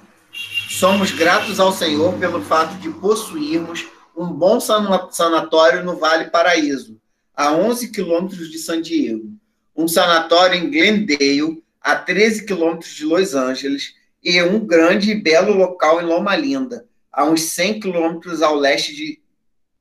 Somos 0.69 1.11
gratos 1.11 1.59
ao 1.59 1.71
Senhor 1.71 2.17
pelo 2.17 2.41
fato 2.41 2.73
de 2.79 2.89
possuirmos 2.89 3.85
um 4.15 4.25
bom 4.25 4.59
sanatório 4.59 5.83
no 5.83 5.97
Vale 5.97 6.31
Paraíso, 6.31 6.99
a 7.35 7.51
11 7.51 7.91
quilômetros 7.91 8.49
de 8.49 8.57
San 8.57 8.81
Diego. 8.81 9.31
Um 9.75 9.87
sanatório 9.87 10.55
em 10.57 10.71
Glendale, 10.71 11.63
a 11.79 11.95
13 11.95 12.47
quilômetros 12.47 12.95
de 12.95 13.05
Los 13.05 13.35
Angeles, 13.35 13.93
e 14.23 14.41
um 14.41 14.65
grande 14.65 15.11
e 15.11 15.15
belo 15.15 15.53
local 15.53 16.01
em 16.01 16.05
Loma 16.05 16.35
Linda, 16.35 16.87
a 17.11 17.23
uns 17.23 17.41
100 17.41 17.81
quilômetros 17.81 18.41
ao 18.41 18.55
leste 18.55 18.95
de, 18.95 19.21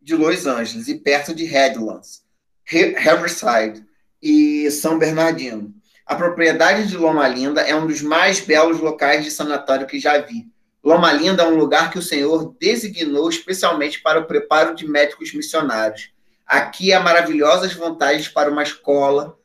de 0.02 0.14
Los 0.14 0.46
Angeles 0.46 0.88
e 0.88 0.94
perto 0.96 1.34
de 1.34 1.46
Redlands, 1.46 2.22
Riverside 2.66 3.82
e 4.20 4.70
São 4.70 4.98
Bernardino. 4.98 5.74
A 6.06 6.14
propriedade 6.14 6.86
de 6.86 6.96
Loma 6.96 7.26
Linda 7.26 7.62
é 7.62 7.74
um 7.74 7.84
dos 7.84 8.00
mais 8.00 8.38
belos 8.38 8.78
locais 8.78 9.24
de 9.24 9.30
sanatório 9.30 9.88
que 9.88 9.98
já 9.98 10.16
vi. 10.18 10.46
Loma 10.82 11.12
Linda 11.12 11.42
é 11.42 11.48
um 11.48 11.56
lugar 11.56 11.90
que 11.90 11.98
o 11.98 12.02
Senhor 12.02 12.54
designou 12.60 13.28
especialmente 13.28 14.00
para 14.00 14.20
o 14.20 14.24
preparo 14.24 14.72
de 14.72 14.86
médicos 14.86 15.34
missionários. 15.34 16.12
Aqui 16.46 16.92
há 16.92 17.00
maravilhosas 17.00 17.72
vantagens 17.72 18.28
para 18.28 18.48
uma 18.48 18.62
escola, 18.62 19.36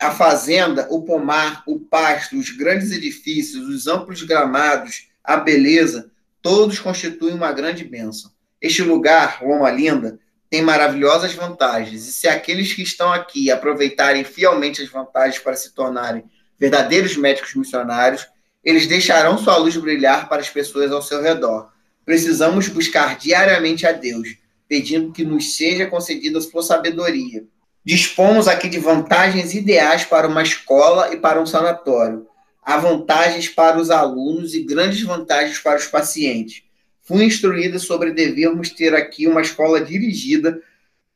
a 0.00 0.10
fazenda, 0.10 0.88
o 0.90 1.02
pomar, 1.02 1.62
o 1.66 1.78
pasto, 1.78 2.38
os 2.38 2.48
grandes 2.48 2.92
edifícios, 2.92 3.68
os 3.68 3.86
amplos 3.86 4.22
gramados, 4.22 5.08
a 5.22 5.36
beleza, 5.36 6.10
todos 6.40 6.78
constituem 6.78 7.34
uma 7.34 7.52
grande 7.52 7.84
bênção. 7.84 8.30
Este 8.58 8.80
lugar, 8.80 9.42
Loma 9.42 9.70
Linda, 9.70 10.18
tem 10.48 10.62
maravilhosas 10.62 11.34
vantagens, 11.34 12.06
e 12.06 12.12
se 12.12 12.28
aqueles 12.28 12.72
que 12.72 12.82
estão 12.82 13.12
aqui 13.12 13.50
aproveitarem 13.50 14.24
fielmente 14.24 14.82
as 14.82 14.88
vantagens 14.88 15.38
para 15.38 15.56
se 15.56 15.74
tornarem 15.74 16.24
verdadeiros 16.58 17.16
médicos 17.16 17.54
missionários, 17.54 18.26
eles 18.64 18.86
deixarão 18.86 19.38
sua 19.38 19.56
luz 19.56 19.76
brilhar 19.76 20.28
para 20.28 20.40
as 20.40 20.48
pessoas 20.48 20.90
ao 20.90 21.02
seu 21.02 21.22
redor. 21.22 21.70
Precisamos 22.04 22.68
buscar 22.68 23.18
diariamente 23.18 23.86
a 23.86 23.92
Deus, 23.92 24.28
pedindo 24.68 25.12
que 25.12 25.24
nos 25.24 25.56
seja 25.56 25.86
concedida 25.86 26.40
sua 26.40 26.62
sabedoria 26.62 27.44
Dispomos 27.86 28.48
aqui 28.48 28.68
de 28.68 28.80
vantagens 28.80 29.54
ideais 29.54 30.04
para 30.04 30.26
uma 30.26 30.42
escola 30.42 31.14
e 31.14 31.18
para 31.18 31.40
um 31.40 31.46
sanatório. 31.46 32.26
Há 32.60 32.78
vantagens 32.78 33.48
para 33.48 33.78
os 33.78 33.92
alunos 33.92 34.54
e 34.54 34.64
grandes 34.64 35.00
vantagens 35.02 35.60
para 35.60 35.78
os 35.78 35.86
pacientes. 35.86 36.64
Fui 37.06 37.24
instruída 37.24 37.78
sobre 37.78 38.10
devermos 38.10 38.70
ter 38.70 38.94
aqui 38.94 39.28
uma 39.28 39.40
escola 39.40 39.80
dirigida 39.80 40.60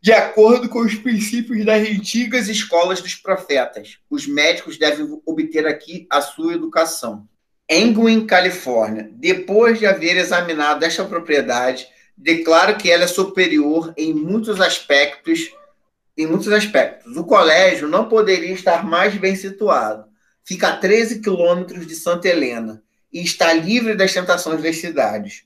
de 0.00 0.12
acordo 0.12 0.68
com 0.68 0.80
os 0.80 0.94
princípios 0.94 1.64
das 1.66 1.86
antigas 1.86 2.48
escolas 2.48 3.02
dos 3.02 3.14
profetas. 3.16 3.98
Os 4.08 4.26
médicos 4.26 4.78
devem 4.78 5.20
obter 5.26 5.66
aqui 5.66 6.06
a 6.08 6.20
sua 6.20 6.54
educação. 6.54 7.28
Engwin, 7.68 8.24
Califórnia. 8.24 9.10
Depois 9.12 9.78
de 9.78 9.86
haver 9.86 10.16
examinado 10.16 10.84
esta 10.84 11.04
propriedade, 11.04 11.88
declaro 12.16 12.76
que 12.76 12.90
ela 12.90 13.04
é 13.04 13.08
superior 13.08 13.92
em 13.96 14.14
muitos 14.14 14.60
aspectos 14.60 15.50
em 16.16 16.26
muitos 16.26 16.52
aspectos. 16.52 17.16
O 17.16 17.24
colégio 17.24 17.88
não 17.88 18.08
poderia 18.08 18.52
estar 18.52 18.84
mais 18.84 19.16
bem 19.16 19.34
situado. 19.34 20.04
Fica 20.44 20.68
a 20.68 20.76
13 20.76 21.20
quilômetros 21.20 21.86
de 21.86 21.94
Santa 21.94 22.28
Helena 22.28 22.82
e 23.12 23.22
está 23.22 23.52
livre 23.52 23.94
das 23.94 24.12
tentações 24.12 24.62
das 24.62 24.76
cidades. 24.76 25.44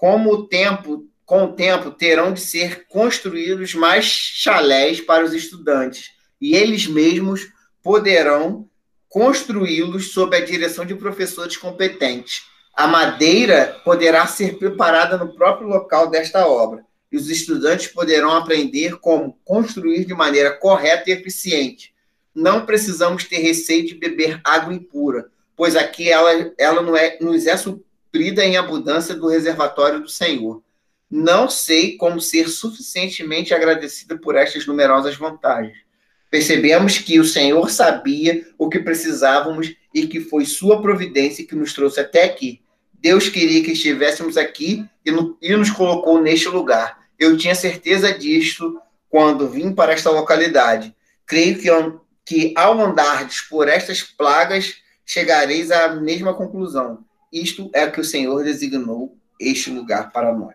Como 0.00 0.32
o 0.32 0.46
tempo, 0.46 1.06
com 1.26 1.44
o 1.44 1.52
tempo, 1.52 1.90
terão 1.90 2.32
de 2.32 2.40
ser 2.40 2.86
construídos 2.88 3.74
mais 3.74 4.06
chalés 4.06 4.98
para 4.98 5.22
os 5.22 5.34
estudantes 5.34 6.12
e 6.40 6.56
eles 6.56 6.86
mesmos 6.86 7.52
poderão 7.82 8.66
construí-los 9.10 10.14
sob 10.14 10.34
a 10.34 10.42
direção 10.42 10.86
de 10.86 10.94
professores 10.94 11.54
competentes. 11.58 12.44
A 12.72 12.86
madeira 12.86 13.78
poderá 13.84 14.26
ser 14.26 14.56
preparada 14.58 15.18
no 15.18 15.34
próprio 15.34 15.68
local 15.68 16.08
desta 16.08 16.46
obra 16.46 16.82
e 17.12 17.16
os 17.18 17.28
estudantes 17.28 17.88
poderão 17.88 18.30
aprender 18.30 18.96
como 19.00 19.38
construir 19.44 20.06
de 20.06 20.14
maneira 20.14 20.50
correta 20.50 21.10
e 21.10 21.12
eficiente. 21.12 21.92
Não 22.34 22.64
precisamos 22.64 23.24
ter 23.24 23.40
receio 23.40 23.84
de 23.84 23.96
beber 23.96 24.40
água 24.42 24.72
impura, 24.72 25.30
pois 25.54 25.76
aqui 25.76 26.08
ela, 26.08 26.54
ela 26.56 26.80
não 26.80 26.96
é, 26.96 27.18
nos 27.20 27.46
é 27.46 27.54
suprida 28.10 28.44
em 28.44 28.56
abundância 28.56 29.14
do 29.14 29.28
reservatório 29.28 30.00
do 30.00 30.08
Senhor. 30.08 30.62
Não 31.08 31.48
sei 31.48 31.96
como 31.96 32.20
ser 32.20 32.48
suficientemente 32.48 33.54
agradecida 33.54 34.18
por 34.18 34.34
estas 34.34 34.66
numerosas 34.66 35.16
vantagens. 35.16 35.76
Percebemos 36.28 36.98
que 36.98 37.20
o 37.20 37.24
Senhor 37.24 37.70
sabia 37.70 38.44
o 38.58 38.68
que 38.68 38.80
precisávamos 38.80 39.74
e 39.94 40.06
que 40.08 40.20
foi 40.20 40.44
sua 40.44 40.82
providência 40.82 41.46
que 41.46 41.54
nos 41.54 41.72
trouxe 41.72 42.00
até 42.00 42.24
aqui. 42.24 42.60
Deus 42.94 43.28
queria 43.28 43.62
que 43.62 43.72
estivéssemos 43.72 44.36
aqui 44.36 44.84
e, 45.04 45.10
no, 45.10 45.38
nos 45.40 45.70
colocou 45.70 46.20
neste 46.20 46.48
lugar. 46.48 46.98
Eu 47.18 47.36
tinha 47.36 47.54
certeza 47.54 48.12
disto 48.12 48.80
quando 49.08 49.48
vim 49.48 49.72
para 49.72 49.92
esta 49.92 50.10
localidade. 50.10 50.94
Creio 51.26 51.58
que, 51.58 51.68
que 52.24 52.54
ao 52.56 52.80
andardes 52.80 53.40
por 53.40 53.68
estas 53.68 54.02
plagas, 54.02 54.74
chegareis 55.04 55.70
à 55.70 55.94
mesma 55.94 56.34
conclusão. 56.34 57.04
Isto 57.32 57.70
é 57.72 57.84
o 57.84 57.92
que 57.92 58.00
o 58.00 58.04
Senhor 58.04 58.42
designou 58.42 59.16
este 59.38 59.70
lugar 59.70 60.10
para 60.12 60.32
nós. 60.34 60.54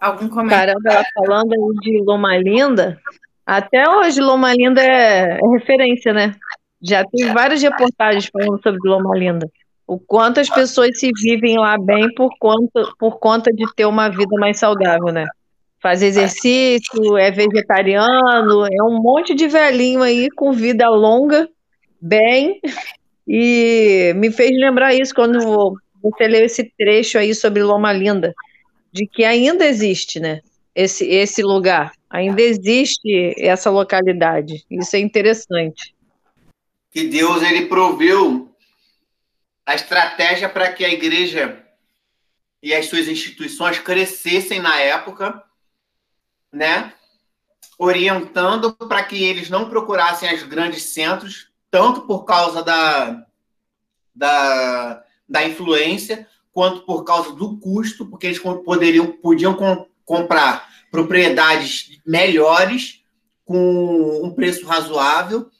algum 0.00 0.28
comentário? 0.28 0.74
Caramba, 0.82 0.92
ela 0.92 1.04
falando 1.14 1.74
de 1.80 2.02
Loma 2.04 2.36
Linda, 2.36 3.00
até 3.46 3.88
hoje 3.88 4.20
Loma 4.20 4.52
Linda 4.54 4.82
é, 4.82 5.38
é 5.38 5.48
referência, 5.58 6.12
né? 6.12 6.34
Já 6.80 7.04
tem 7.04 7.32
várias 7.32 7.62
reportagens 7.62 8.26
falando 8.26 8.60
sobre 8.62 8.80
Loma 8.84 9.16
Linda. 9.16 9.48
O 9.86 9.98
quanto 9.98 10.40
as 10.40 10.48
pessoas 10.48 10.98
se 10.98 11.10
vivem 11.22 11.58
lá 11.58 11.76
bem 11.78 12.12
por 12.14 12.30
conta, 12.38 12.88
por 12.98 13.18
conta 13.18 13.52
de 13.52 13.64
ter 13.74 13.84
uma 13.84 14.08
vida 14.08 14.36
mais 14.38 14.58
saudável, 14.58 15.12
né? 15.12 15.26
Faz 15.80 16.02
exercício, 16.02 17.16
é 17.16 17.30
vegetariano, 17.30 18.66
é 18.66 18.82
um 18.84 19.00
monte 19.02 19.34
de 19.34 19.48
velhinho 19.48 20.02
aí 20.02 20.28
com 20.30 20.52
vida 20.52 20.88
longa, 20.88 21.48
bem, 22.00 22.60
e 23.26 24.12
me 24.16 24.30
fez 24.30 24.50
lembrar 24.52 24.94
isso 24.94 25.14
quando 25.14 25.76
você 26.02 26.26
leu 26.26 26.44
esse 26.44 26.72
trecho 26.76 27.18
aí 27.18 27.34
sobre 27.34 27.62
Loma 27.62 27.92
Linda, 27.92 28.34
de 28.92 29.06
que 29.06 29.24
ainda 29.24 29.64
existe, 29.64 30.18
né? 30.18 30.40
Esse, 30.74 31.06
esse 31.06 31.42
lugar, 31.42 31.92
ainda 32.10 32.40
existe 32.42 33.34
essa 33.38 33.70
localidade. 33.70 34.64
Isso 34.70 34.96
é 34.96 34.98
interessante 34.98 35.94
que 36.92 37.08
Deus 37.08 37.42
ele 37.42 37.66
proveu 37.66 38.54
a 39.64 39.74
estratégia 39.74 40.48
para 40.48 40.70
que 40.72 40.84
a 40.84 40.92
igreja 40.92 41.66
e 42.62 42.74
as 42.74 42.86
suas 42.86 43.08
instituições 43.08 43.78
crescessem 43.78 44.60
na 44.60 44.78
época, 44.78 45.42
né? 46.52 46.92
Orientando 47.78 48.74
para 48.74 49.02
que 49.02 49.24
eles 49.24 49.48
não 49.48 49.70
procurassem 49.70 50.32
os 50.34 50.42
grandes 50.42 50.82
centros, 50.82 51.50
tanto 51.70 52.02
por 52.02 52.24
causa 52.24 52.62
da, 52.62 53.26
da, 54.14 55.02
da 55.32 55.44
influência, 55.46 56.28
quanto 56.52 56.82
por 56.82 57.02
causa 57.02 57.32
do 57.32 57.56
custo, 57.56 58.06
porque 58.06 58.26
eles 58.26 58.38
poderiam, 58.38 59.06
podiam 59.06 59.54
com, 59.54 59.86
comprar 60.04 60.68
propriedades 60.90 61.98
melhores 62.06 63.00
com 63.44 64.20
um 64.22 64.30
preço 64.30 64.66
razoável 64.66 65.50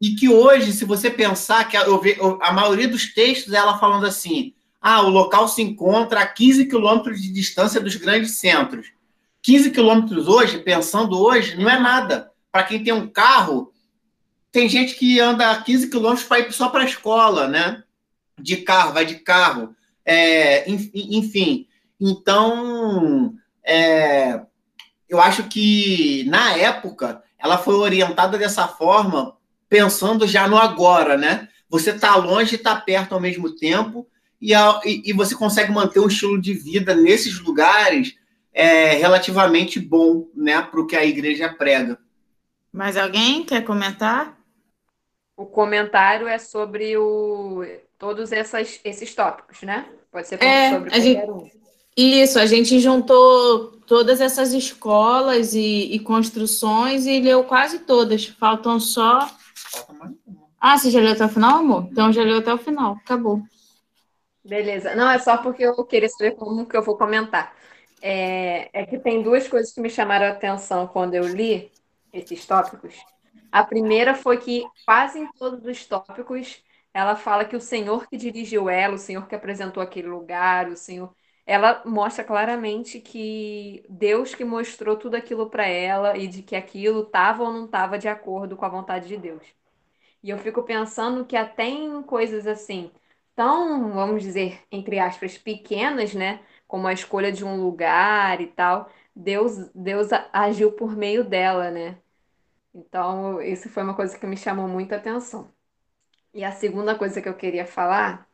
e 0.00 0.14
que 0.14 0.28
hoje, 0.28 0.72
se 0.72 0.84
você 0.84 1.10
pensar 1.10 1.68
que 1.68 1.76
eu 1.76 1.98
ve, 2.00 2.18
a 2.40 2.52
maioria 2.52 2.88
dos 2.88 3.14
textos 3.14 3.52
ela 3.52 3.78
falando 3.78 4.04
assim, 4.04 4.52
ah, 4.80 5.00
o 5.02 5.08
local 5.08 5.48
se 5.48 5.62
encontra 5.62 6.20
a 6.20 6.26
15 6.26 6.66
quilômetros 6.66 7.22
de 7.22 7.32
distância 7.32 7.80
dos 7.80 7.94
grandes 7.94 8.36
centros. 8.38 8.88
15 9.40 9.70
quilômetros 9.70 10.28
hoje, 10.28 10.58
pensando 10.58 11.18
hoje, 11.18 11.56
não 11.56 11.70
é 11.70 11.78
nada. 11.78 12.30
Para 12.50 12.64
quem 12.64 12.82
tem 12.82 12.92
um 12.92 13.06
carro, 13.08 13.72
tem 14.50 14.68
gente 14.68 14.94
que 14.94 15.20
anda 15.20 15.62
15 15.62 15.88
quilômetros 15.88 16.26
para 16.26 16.40
ir 16.40 16.52
só 16.52 16.68
para 16.68 16.82
a 16.82 16.86
escola, 16.86 17.46
né? 17.46 17.82
De 18.40 18.58
carro, 18.58 18.92
vai 18.92 19.04
de 19.04 19.16
carro. 19.16 19.74
É, 20.04 20.68
enfim, 20.68 21.66
então, 22.00 23.34
é, 23.64 24.40
eu 25.08 25.20
acho 25.20 25.44
que 25.44 26.24
na 26.28 26.56
época 26.56 27.22
ela 27.38 27.58
foi 27.58 27.74
orientada 27.74 28.36
dessa 28.36 28.66
forma 28.66 29.36
pensando 29.68 30.26
já 30.26 30.48
no 30.48 30.58
agora, 30.58 31.16
né? 31.16 31.48
Você 31.68 31.90
está 31.90 32.16
longe 32.16 32.54
e 32.54 32.58
está 32.58 32.76
perto 32.76 33.14
ao 33.14 33.20
mesmo 33.20 33.54
tempo, 33.54 34.06
e, 34.40 34.52
e, 34.52 35.10
e, 35.10 35.12
você 35.12 35.34
consegue 35.34 35.70
manter 35.70 36.00
um 36.00 36.08
estilo 36.08 36.40
de 36.40 36.52
vida 36.52 36.94
nesses 36.94 37.38
lugares 37.38 38.16
é, 38.52 38.94
relativamente 38.94 39.78
bom, 39.78 40.28
né, 40.34 40.60
para 40.60 40.80
o 40.80 40.86
que 40.86 40.96
a 40.96 41.04
igreja 41.04 41.48
prega. 41.48 41.96
Mais 42.72 42.96
alguém 42.96 43.44
quer 43.44 43.64
comentar? 43.64 44.36
O 45.36 45.46
comentário 45.46 46.26
é 46.26 46.38
sobre 46.38 46.96
o, 46.96 47.64
todos 48.02 48.32
essas, 48.32 48.80
esses 48.84 49.14
tópicos, 49.14 49.62
né? 49.62 49.88
Pode 50.10 50.26
ser 50.26 50.42
é, 50.42 50.70
sobre 50.72 50.92
a 50.92 50.98
gente, 50.98 51.30
um. 51.30 51.48
Isso, 51.96 52.36
a 52.36 52.46
gente 52.46 52.80
juntou 52.80 53.78
todas 53.86 54.20
essas 54.20 54.52
escolas 54.52 55.54
e, 55.54 55.94
e 55.94 56.00
construções 56.00 57.06
e 57.06 57.20
leu 57.20 57.44
quase 57.44 57.78
todas. 57.78 58.26
Faltam 58.26 58.80
só 58.80 59.30
Falta 59.54 59.92
mais 59.92 60.12
uma. 60.26 60.42
Ah, 60.60 60.76
você 60.76 60.90
já 60.90 60.98
leu 60.98 61.12
até 61.12 61.24
o 61.24 61.28
final, 61.28 61.58
amor? 61.60 61.86
Então 61.92 62.12
já 62.12 62.24
leu 62.24 62.38
até 62.38 62.52
o 62.52 62.58
final. 62.58 62.98
Acabou. 63.04 63.40
Beleza. 64.44 64.96
Não, 64.96 65.08
é 65.08 65.20
só 65.20 65.36
porque 65.36 65.62
eu 65.62 65.84
queria 65.84 66.08
saber 66.08 66.32
como 66.32 66.66
que 66.66 66.76
eu 66.76 66.82
vou 66.82 66.98
comentar. 66.98 67.54
É, 68.02 68.68
é 68.72 68.84
que 68.84 68.98
tem 68.98 69.22
duas 69.22 69.46
coisas 69.46 69.72
que 69.72 69.80
me 69.80 69.88
chamaram 69.88 70.26
a 70.26 70.30
atenção 70.30 70.88
quando 70.88 71.14
eu 71.14 71.28
li 71.28 71.70
esses 72.12 72.44
tópicos. 72.44 72.96
A 73.52 73.62
primeira 73.62 74.16
foi 74.16 74.38
que 74.38 74.64
quase 74.84 75.20
em 75.20 75.30
todos 75.38 75.64
os 75.64 75.86
tópicos 75.86 76.60
ela 76.94 77.16
fala 77.16 77.44
que 77.44 77.56
o 77.56 77.60
Senhor 77.60 78.06
que 78.08 78.16
dirigiu 78.16 78.68
ela, 78.68 78.94
o 78.94 78.98
Senhor 78.98 79.26
que 79.28 79.34
apresentou 79.34 79.82
aquele 79.82 80.08
lugar, 80.08 80.68
o 80.68 80.76
Senhor. 80.76 81.14
Ela 81.46 81.82
mostra 81.84 82.22
claramente 82.24 83.00
que 83.00 83.84
Deus 83.88 84.34
que 84.34 84.44
mostrou 84.44 84.96
tudo 84.96 85.16
aquilo 85.16 85.50
para 85.50 85.66
ela 85.66 86.16
e 86.16 86.28
de 86.28 86.42
que 86.42 86.54
aquilo 86.56 87.02
estava 87.02 87.42
ou 87.42 87.52
não 87.52 87.64
estava 87.66 87.98
de 87.98 88.08
acordo 88.08 88.56
com 88.56 88.64
a 88.64 88.68
vontade 88.68 89.08
de 89.08 89.16
Deus. 89.16 89.44
E 90.22 90.30
eu 90.30 90.38
fico 90.38 90.62
pensando 90.62 91.24
que 91.26 91.36
até 91.36 91.64
em 91.64 92.02
coisas 92.02 92.46
assim, 92.46 92.90
tão, 93.34 93.92
vamos 93.92 94.22
dizer, 94.22 94.62
entre 94.70 94.98
aspas, 94.98 95.36
pequenas, 95.38 96.14
né? 96.14 96.40
Como 96.66 96.86
a 96.86 96.92
escolha 96.92 97.32
de 97.32 97.44
um 97.44 97.62
lugar 97.62 98.40
e 98.40 98.46
tal, 98.48 98.88
Deus, 99.14 99.70
Deus 99.74 100.08
agiu 100.32 100.72
por 100.72 100.96
meio 100.96 101.24
dela, 101.24 101.70
né? 101.70 101.98
Então, 102.74 103.40
isso 103.42 103.68
foi 103.70 103.82
uma 103.82 103.96
coisa 103.96 104.18
que 104.18 104.26
me 104.26 104.36
chamou 104.36 104.68
muita 104.68 104.96
atenção. 104.96 105.52
E 106.34 106.44
a 106.44 106.52
segunda 106.52 106.96
coisa 106.96 107.20
que 107.20 107.28
eu 107.28 107.36
queria 107.36 107.66
falar 107.66 108.28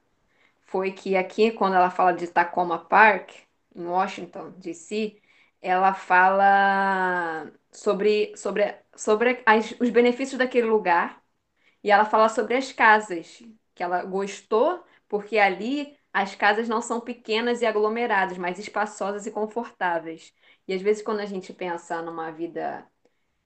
foi 0.62 0.92
que 0.92 1.16
aqui, 1.16 1.50
quando 1.52 1.74
ela 1.76 1.90
fala 1.90 2.12
de 2.12 2.26
Tacoma 2.28 2.78
Park, 2.78 3.30
em 3.74 3.86
Washington, 3.86 4.52
D.C., 4.58 5.20
ela 5.62 5.94
fala 5.94 7.50
sobre, 7.72 8.36
sobre, 8.36 8.76
sobre 8.96 9.42
as, 9.46 9.72
os 9.80 9.90
benefícios 9.90 10.38
daquele 10.38 10.66
lugar 10.68 11.22
e 11.82 11.90
ela 11.90 12.04
fala 12.04 12.28
sobre 12.28 12.54
as 12.56 12.72
casas, 12.72 13.42
que 13.74 13.82
ela 13.82 14.04
gostou, 14.04 14.84
porque 15.08 15.38
ali 15.38 15.96
as 16.12 16.34
casas 16.34 16.68
não 16.68 16.80
são 16.82 17.00
pequenas 17.00 17.62
e 17.62 17.66
aglomeradas, 17.66 18.38
mas 18.38 18.58
espaçosas 18.58 19.26
e 19.26 19.30
confortáveis. 19.30 20.34
E 20.66 20.74
às 20.74 20.82
vezes, 20.82 21.02
quando 21.02 21.20
a 21.20 21.26
gente 21.26 21.52
pensa 21.52 22.02
numa 22.02 22.30
vida 22.30 22.86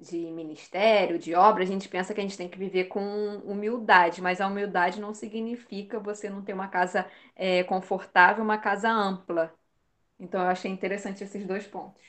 de 0.02 0.18
ministério, 0.32 1.18
de 1.18 1.34
obra, 1.34 1.62
a 1.62 1.66
gente 1.66 1.88
pensa 1.88 2.12
que 2.12 2.20
a 2.20 2.22
gente 2.22 2.36
tem 2.36 2.48
que 2.48 2.58
viver 2.58 2.84
com 2.84 3.40
humildade, 3.44 4.20
mas 4.20 4.40
a 4.40 4.46
humildade 4.48 5.00
não 5.00 5.14
significa 5.14 6.00
você 6.00 6.28
não 6.28 6.42
ter 6.42 6.52
uma 6.52 6.68
casa 6.68 7.06
é, 7.36 7.62
confortável, 7.62 8.42
uma 8.42 8.58
casa 8.58 8.90
ampla. 8.90 9.52
Então, 10.18 10.40
eu 10.40 10.48
achei 10.48 10.70
interessante 10.70 11.22
esses 11.22 11.46
dois 11.46 11.66
pontos. 11.66 12.02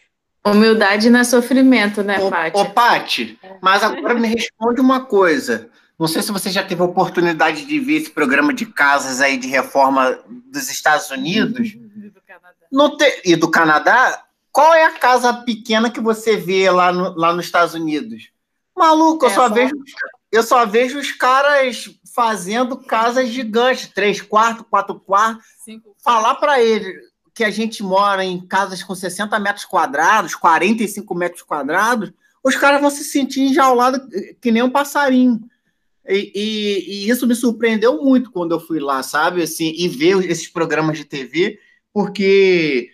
Humildade 0.45 1.09
não 1.09 1.19
é 1.19 1.23
sofrimento, 1.23 2.03
né, 2.03 2.17
Paty? 2.29 2.57
Ô, 2.57 2.65
Paty, 2.71 3.39
mas 3.61 3.81
agora 3.83 4.13
me 4.15 4.27
responde 4.27 4.81
uma 4.81 5.05
coisa. 5.05 5.69
Não 5.97 6.07
sei 6.07 6.21
se 6.21 6.31
você 6.31 6.49
já 6.49 6.63
teve 6.63 6.81
a 6.81 6.85
oportunidade 6.85 7.65
de 7.65 7.79
ver 7.79 7.97
esse 7.97 8.09
programa 8.09 8.53
de 8.53 8.65
casas 8.65 9.21
aí 9.21 9.37
de 9.37 9.47
reforma 9.47 10.19
dos 10.51 10.69
Estados 10.69 11.09
Unidos. 11.11 11.69
E 11.69 12.09
do 12.09 12.21
Canadá. 12.21 12.97
Te... 12.97 13.21
E 13.23 13.35
do 13.35 13.49
Canadá? 13.49 14.25
Qual 14.53 14.71
é 14.75 14.85
a 14.85 14.91
casa 14.91 15.33
pequena 15.33 15.89
que 15.89 15.99
você 15.99 16.37
vê 16.37 16.69
lá, 16.69 16.93
no, 16.93 17.15
lá 17.17 17.33
nos 17.33 17.45
Estados 17.45 17.73
Unidos? 17.73 18.29
Maluco, 18.77 19.25
eu, 19.25 19.29
é, 19.31 19.33
só, 19.33 19.49
vejo, 19.49 19.73
eu 20.31 20.43
só 20.43 20.63
vejo 20.63 20.99
os 20.99 21.11
caras 21.11 21.89
fazendo 22.13 22.77
casas 22.77 23.29
gigantes, 23.29 23.87
três 23.87 24.21
quartos, 24.21 24.65
quatro 24.69 24.99
quartos. 24.99 25.43
Cinco. 25.65 25.95
Falar 26.03 26.35
para 26.35 26.61
ele 26.61 26.93
que 27.33 27.43
a 27.43 27.49
gente 27.49 27.81
mora 27.81 28.23
em 28.23 28.45
casas 28.45 28.83
com 28.83 28.93
60 28.93 29.39
metros 29.39 29.65
quadrados, 29.65 30.35
45 30.35 31.15
metros 31.15 31.41
quadrados, 31.41 32.13
os 32.43 32.55
caras 32.55 32.79
vão 32.79 32.91
se 32.91 33.03
sentir 33.03 33.41
enjaulados 33.41 34.01
que 34.39 34.51
nem 34.51 34.61
um 34.61 34.69
passarinho. 34.69 35.41
E, 36.07 36.31
e, 36.35 37.05
e, 37.05 37.09
isso 37.09 37.25
me 37.25 37.33
surpreendeu 37.33 38.03
muito 38.03 38.29
quando 38.29 38.51
eu 38.51 38.59
fui 38.59 38.79
lá, 38.79 39.01
sabe? 39.01 39.41
Assim, 39.41 39.73
e 39.75 39.87
ver 39.87 40.29
esses 40.29 40.47
programas 40.47 40.97
de 40.97 41.05
TV, 41.05 41.57
porque 41.91 42.91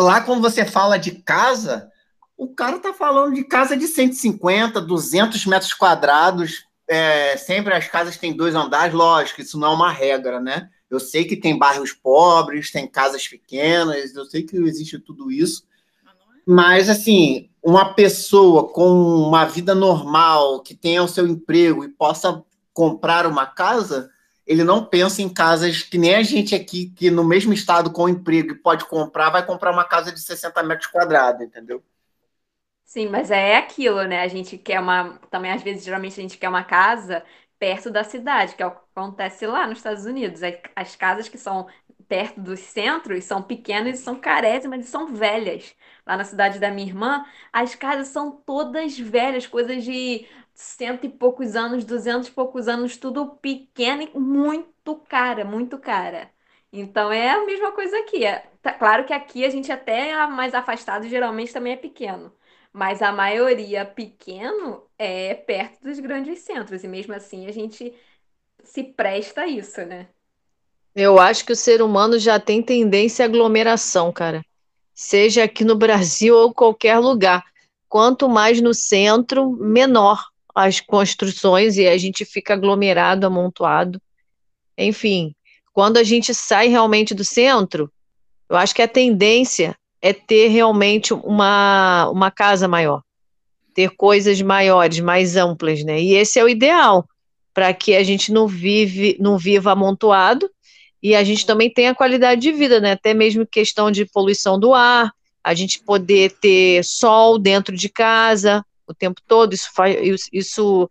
lá 0.00 0.20
quando 0.20 0.40
você 0.40 0.64
fala 0.64 0.98
de 0.98 1.12
casa, 1.12 1.90
o 2.36 2.48
cara 2.48 2.78
tá 2.78 2.92
falando 2.92 3.34
de 3.34 3.44
casa 3.44 3.76
de 3.76 3.86
150, 3.86 4.80
200 4.80 5.44
metros 5.46 5.74
quadrados. 5.74 6.64
É, 6.88 7.36
sempre 7.36 7.72
as 7.74 7.86
casas 7.86 8.16
têm 8.16 8.36
dois 8.36 8.54
andares, 8.54 8.94
lógico, 8.94 9.40
isso 9.40 9.58
não 9.58 9.68
é 9.68 9.74
uma 9.74 9.92
regra, 9.92 10.40
né? 10.40 10.68
Eu 10.90 10.98
sei 10.98 11.24
que 11.24 11.36
tem 11.36 11.56
bairros 11.56 11.92
pobres, 11.92 12.72
tem 12.72 12.88
casas 12.88 13.28
pequenas, 13.28 14.14
eu 14.14 14.24
sei 14.24 14.42
que 14.42 14.56
existe 14.56 14.98
tudo 14.98 15.30
isso. 15.30 15.64
Mas, 16.44 16.88
assim, 16.88 17.48
uma 17.62 17.94
pessoa 17.94 18.68
com 18.72 18.88
uma 18.90 19.44
vida 19.44 19.74
normal, 19.74 20.60
que 20.62 20.74
tenha 20.74 21.02
o 21.02 21.08
seu 21.08 21.28
emprego 21.28 21.84
e 21.84 21.88
possa 21.88 22.42
comprar 22.72 23.26
uma 23.26 23.46
casa, 23.46 24.10
ele 24.50 24.64
não 24.64 24.84
pensa 24.84 25.22
em 25.22 25.32
casas 25.32 25.80
que 25.84 25.96
nem 25.96 26.16
a 26.16 26.24
gente 26.24 26.56
aqui, 26.56 26.90
que 26.96 27.08
no 27.08 27.22
mesmo 27.22 27.52
estado 27.52 27.92
com 27.92 28.08
emprego 28.08 28.56
pode 28.56 28.84
comprar, 28.84 29.30
vai 29.30 29.46
comprar 29.46 29.70
uma 29.70 29.84
casa 29.84 30.10
de 30.10 30.20
60 30.20 30.60
metros 30.64 30.88
quadrados, 30.90 31.40
entendeu? 31.46 31.80
Sim, 32.84 33.08
mas 33.08 33.30
é 33.30 33.56
aquilo, 33.56 34.02
né? 34.04 34.20
A 34.22 34.28
gente 34.28 34.58
quer 34.58 34.80
uma. 34.80 35.18
Também, 35.30 35.52
às 35.52 35.62
vezes, 35.62 35.84
geralmente 35.84 36.18
a 36.18 36.22
gente 36.22 36.36
quer 36.38 36.48
uma 36.48 36.64
casa 36.64 37.24
perto 37.58 37.90
da 37.90 38.02
cidade, 38.02 38.56
que 38.56 38.62
é 38.62 38.66
o 38.66 38.72
que 38.72 38.80
acontece 38.96 39.46
lá 39.46 39.66
nos 39.66 39.78
Estados 39.78 40.04
Unidos. 40.04 40.40
As 40.74 40.96
casas 40.96 41.28
que 41.28 41.38
são 41.38 41.68
perto 42.08 42.40
dos 42.40 42.58
centros 42.60 43.24
são 43.24 43.42
pequenas 43.42 44.00
e 44.00 44.02
são 44.02 44.18
carésimas 44.20 44.84
e 44.84 44.88
são 44.88 45.14
velhas. 45.14 45.74
Lá 46.10 46.16
na 46.16 46.24
cidade 46.24 46.58
da 46.58 46.72
minha 46.72 46.88
irmã, 46.88 47.24
as 47.52 47.76
casas 47.76 48.08
são 48.08 48.32
todas 48.32 48.98
velhas, 48.98 49.46
coisas 49.46 49.84
de 49.84 50.26
cento 50.52 51.06
e 51.06 51.08
poucos 51.08 51.54
anos, 51.54 51.84
duzentos 51.84 52.26
e 52.28 52.32
poucos 52.32 52.66
anos, 52.66 52.96
tudo 52.96 53.36
pequeno 53.36 54.02
e 54.02 54.18
muito 54.18 54.96
cara, 55.08 55.44
muito 55.44 55.78
cara. 55.78 56.28
Então 56.72 57.12
é 57.12 57.30
a 57.30 57.46
mesma 57.46 57.70
coisa 57.70 57.96
aqui. 58.00 58.24
É, 58.24 58.44
tá, 58.60 58.72
claro 58.72 59.04
que 59.04 59.12
aqui 59.12 59.44
a 59.44 59.50
gente 59.50 59.70
até 59.70 60.10
é 60.10 60.26
mais 60.26 60.52
afastado, 60.52 61.06
geralmente 61.08 61.52
também 61.52 61.74
é 61.74 61.76
pequeno. 61.76 62.32
Mas 62.72 63.02
a 63.02 63.12
maioria 63.12 63.84
pequeno 63.84 64.82
é 64.98 65.34
perto 65.34 65.80
dos 65.82 66.00
grandes 66.00 66.40
centros. 66.40 66.82
E 66.82 66.88
mesmo 66.88 67.14
assim 67.14 67.46
a 67.46 67.52
gente 67.52 67.94
se 68.64 68.82
presta 68.82 69.42
a 69.42 69.46
isso, 69.46 69.84
né? 69.86 70.08
Eu 70.94 71.20
acho 71.20 71.44
que 71.44 71.52
o 71.52 71.56
ser 71.56 71.80
humano 71.82 72.18
já 72.18 72.40
tem 72.40 72.60
tendência 72.60 73.24
à 73.24 73.28
aglomeração, 73.28 74.12
cara. 74.12 74.44
Seja 75.02 75.44
aqui 75.44 75.64
no 75.64 75.76
Brasil 75.76 76.36
ou 76.36 76.52
qualquer 76.52 76.98
lugar. 76.98 77.42
Quanto 77.88 78.28
mais 78.28 78.60
no 78.60 78.74
centro, 78.74 79.50
menor 79.52 80.22
as 80.54 80.78
construções 80.78 81.78
e 81.78 81.88
a 81.88 81.96
gente 81.96 82.22
fica 82.26 82.52
aglomerado, 82.52 83.26
amontoado. 83.26 83.98
Enfim, 84.76 85.34
quando 85.72 85.96
a 85.96 86.02
gente 86.02 86.34
sai 86.34 86.68
realmente 86.68 87.14
do 87.14 87.24
centro, 87.24 87.90
eu 88.46 88.56
acho 88.58 88.74
que 88.74 88.82
a 88.82 88.86
tendência 88.86 89.74
é 90.02 90.12
ter 90.12 90.48
realmente 90.48 91.14
uma, 91.14 92.10
uma 92.10 92.30
casa 92.30 92.68
maior, 92.68 93.02
ter 93.72 93.88
coisas 93.96 94.42
maiores, 94.42 95.00
mais 95.00 95.34
amplas, 95.34 95.82
né? 95.82 95.98
E 95.98 96.12
esse 96.12 96.38
é 96.38 96.44
o 96.44 96.48
ideal 96.48 97.08
para 97.54 97.72
que 97.72 97.96
a 97.96 98.04
gente 98.04 98.30
não 98.30 98.46
vive, 98.46 99.16
não 99.18 99.38
viva 99.38 99.72
amontoado 99.72 100.50
e 101.02 101.14
a 101.14 101.24
gente 101.24 101.46
também 101.46 101.72
tenha 101.72 101.94
qualidade 101.94 102.40
de 102.40 102.52
vida, 102.52 102.80
né? 102.80 102.92
Até 102.92 103.14
mesmo 103.14 103.46
questão 103.46 103.90
de 103.90 104.04
poluição 104.04 104.58
do 104.58 104.74
ar, 104.74 105.12
a 105.42 105.54
gente 105.54 105.80
poder 105.82 106.32
ter 106.40 106.84
sol 106.84 107.38
dentro 107.38 107.74
de 107.74 107.88
casa 107.88 108.64
o 108.86 108.94
tempo 108.94 109.20
todo, 109.26 109.54
isso 109.54 109.70
faz, 109.72 110.28
isso 110.32 110.88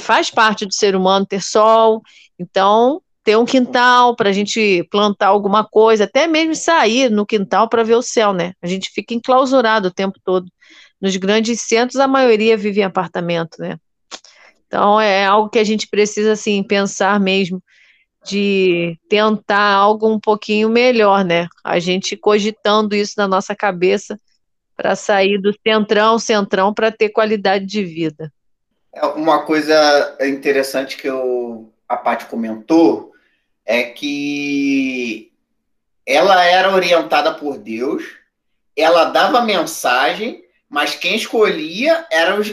faz 0.00 0.30
parte 0.30 0.64
do 0.64 0.72
ser 0.72 0.94
humano 0.94 1.26
ter 1.26 1.42
sol, 1.42 2.00
então 2.38 3.02
ter 3.24 3.36
um 3.36 3.44
quintal 3.44 4.14
para 4.14 4.30
a 4.30 4.32
gente 4.32 4.86
plantar 4.90 5.28
alguma 5.28 5.64
coisa, 5.64 6.04
até 6.04 6.26
mesmo 6.26 6.54
sair 6.54 7.10
no 7.10 7.26
quintal 7.26 7.68
para 7.68 7.82
ver 7.82 7.96
o 7.96 8.02
céu, 8.02 8.32
né? 8.32 8.52
A 8.62 8.66
gente 8.66 8.90
fica 8.90 9.14
enclausurado 9.14 9.88
o 9.88 9.92
tempo 9.92 10.18
todo. 10.22 10.46
Nos 11.00 11.16
grandes 11.16 11.62
centros, 11.62 11.98
a 11.98 12.06
maioria 12.06 12.56
vive 12.56 12.80
em 12.80 12.84
apartamento, 12.84 13.56
né? 13.58 13.78
Então 14.66 15.00
é 15.00 15.24
algo 15.24 15.48
que 15.48 15.58
a 15.58 15.64
gente 15.64 15.88
precisa 15.88 16.32
assim 16.32 16.62
pensar 16.62 17.18
mesmo 17.18 17.62
de 18.24 18.98
tentar 19.08 19.74
algo 19.74 20.08
um 20.08 20.18
pouquinho 20.18 20.68
melhor, 20.68 21.24
né? 21.24 21.46
A 21.62 21.78
gente 21.78 22.16
cogitando 22.16 22.94
isso 22.94 23.14
na 23.16 23.28
nossa 23.28 23.54
cabeça 23.54 24.18
para 24.76 24.96
sair 24.96 25.38
do 25.38 25.54
centrão, 25.66 26.18
centrão 26.18 26.72
para 26.72 26.90
ter 26.90 27.10
qualidade 27.10 27.66
de 27.66 27.84
vida. 27.84 28.32
É 28.92 29.04
uma 29.06 29.42
coisa 29.42 30.16
interessante 30.20 30.96
que 30.96 31.08
eu, 31.08 31.72
a 31.88 31.96
Paty 31.96 32.26
comentou 32.26 33.12
é 33.66 33.84
que 33.84 35.32
ela 36.06 36.44
era 36.44 36.74
orientada 36.74 37.34
por 37.34 37.58
Deus, 37.58 38.04
ela 38.76 39.04
dava 39.04 39.42
mensagem, 39.42 40.44
mas 40.68 40.94
quem 40.94 41.16
escolhia 41.16 42.06
eram 42.10 42.40
os, 42.40 42.50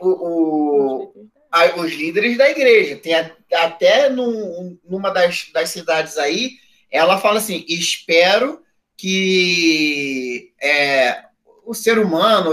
o, 0.00 0.08
o, 0.08 1.28
os 1.76 1.92
líderes 1.92 2.36
da 2.36 2.48
igreja. 2.50 2.96
Tem 2.96 3.14
até 3.52 4.08
num, 4.08 4.78
numa 4.88 5.10
das, 5.10 5.48
das 5.52 5.70
cidades 5.70 6.18
aí, 6.18 6.52
ela 6.90 7.18
fala 7.18 7.38
assim: 7.38 7.64
espero 7.68 8.60
que 8.96 10.52
é, 10.60 11.22
o 11.64 11.74
ser 11.74 11.98
humano, 11.98 12.50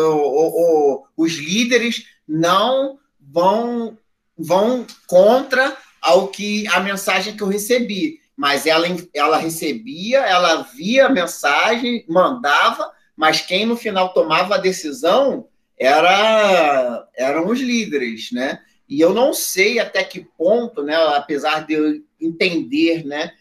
os 1.17 1.33
líderes 1.33 2.05
não 2.27 2.99
vão, 3.19 3.97
vão 4.37 4.85
contra 5.07 5.75
ao 6.01 6.27
que 6.27 6.67
a 6.67 6.79
mensagem 6.79 7.35
que 7.35 7.41
eu 7.41 7.47
recebi. 7.47 8.19
Mas 8.37 8.65
ela, 8.65 8.85
ela 9.13 9.37
recebia, 9.37 10.19
ela 10.19 10.63
via 10.63 11.05
a 11.05 11.09
mensagem, 11.09 12.05
mandava, 12.07 12.91
mas 13.15 13.41
quem 13.41 13.65
no 13.65 13.77
final 13.77 14.13
tomava 14.13 14.55
a 14.55 14.59
decisão 14.59 15.47
era 15.79 17.07
eram 17.15 17.47
os 17.47 17.59
líderes, 17.59 18.31
né? 18.31 18.59
E 18.87 19.01
eu 19.01 19.13
não 19.13 19.33
sei 19.33 19.79
até 19.79 20.03
que 20.03 20.27
ponto, 20.37 20.83
né, 20.83 20.95
apesar 20.95 21.65
de 21.65 21.73
eu 21.73 22.01
entender, 22.21 23.05
né, 23.05 23.31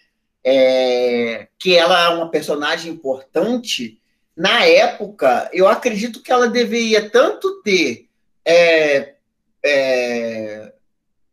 é, 0.43 1.49
que 1.59 1.77
ela 1.77 2.05
é 2.05 2.09
uma 2.09 2.31
personagem 2.31 2.93
importante, 2.93 4.01
na 4.37 4.65
época, 4.65 5.49
eu 5.53 5.69
acredito 5.69 6.23
que 6.23 6.33
ela 6.33 6.49
deveria 6.49 7.09
tanto 7.09 7.63
ter 7.63 8.09
é, 8.45 9.15
é, 9.65 10.73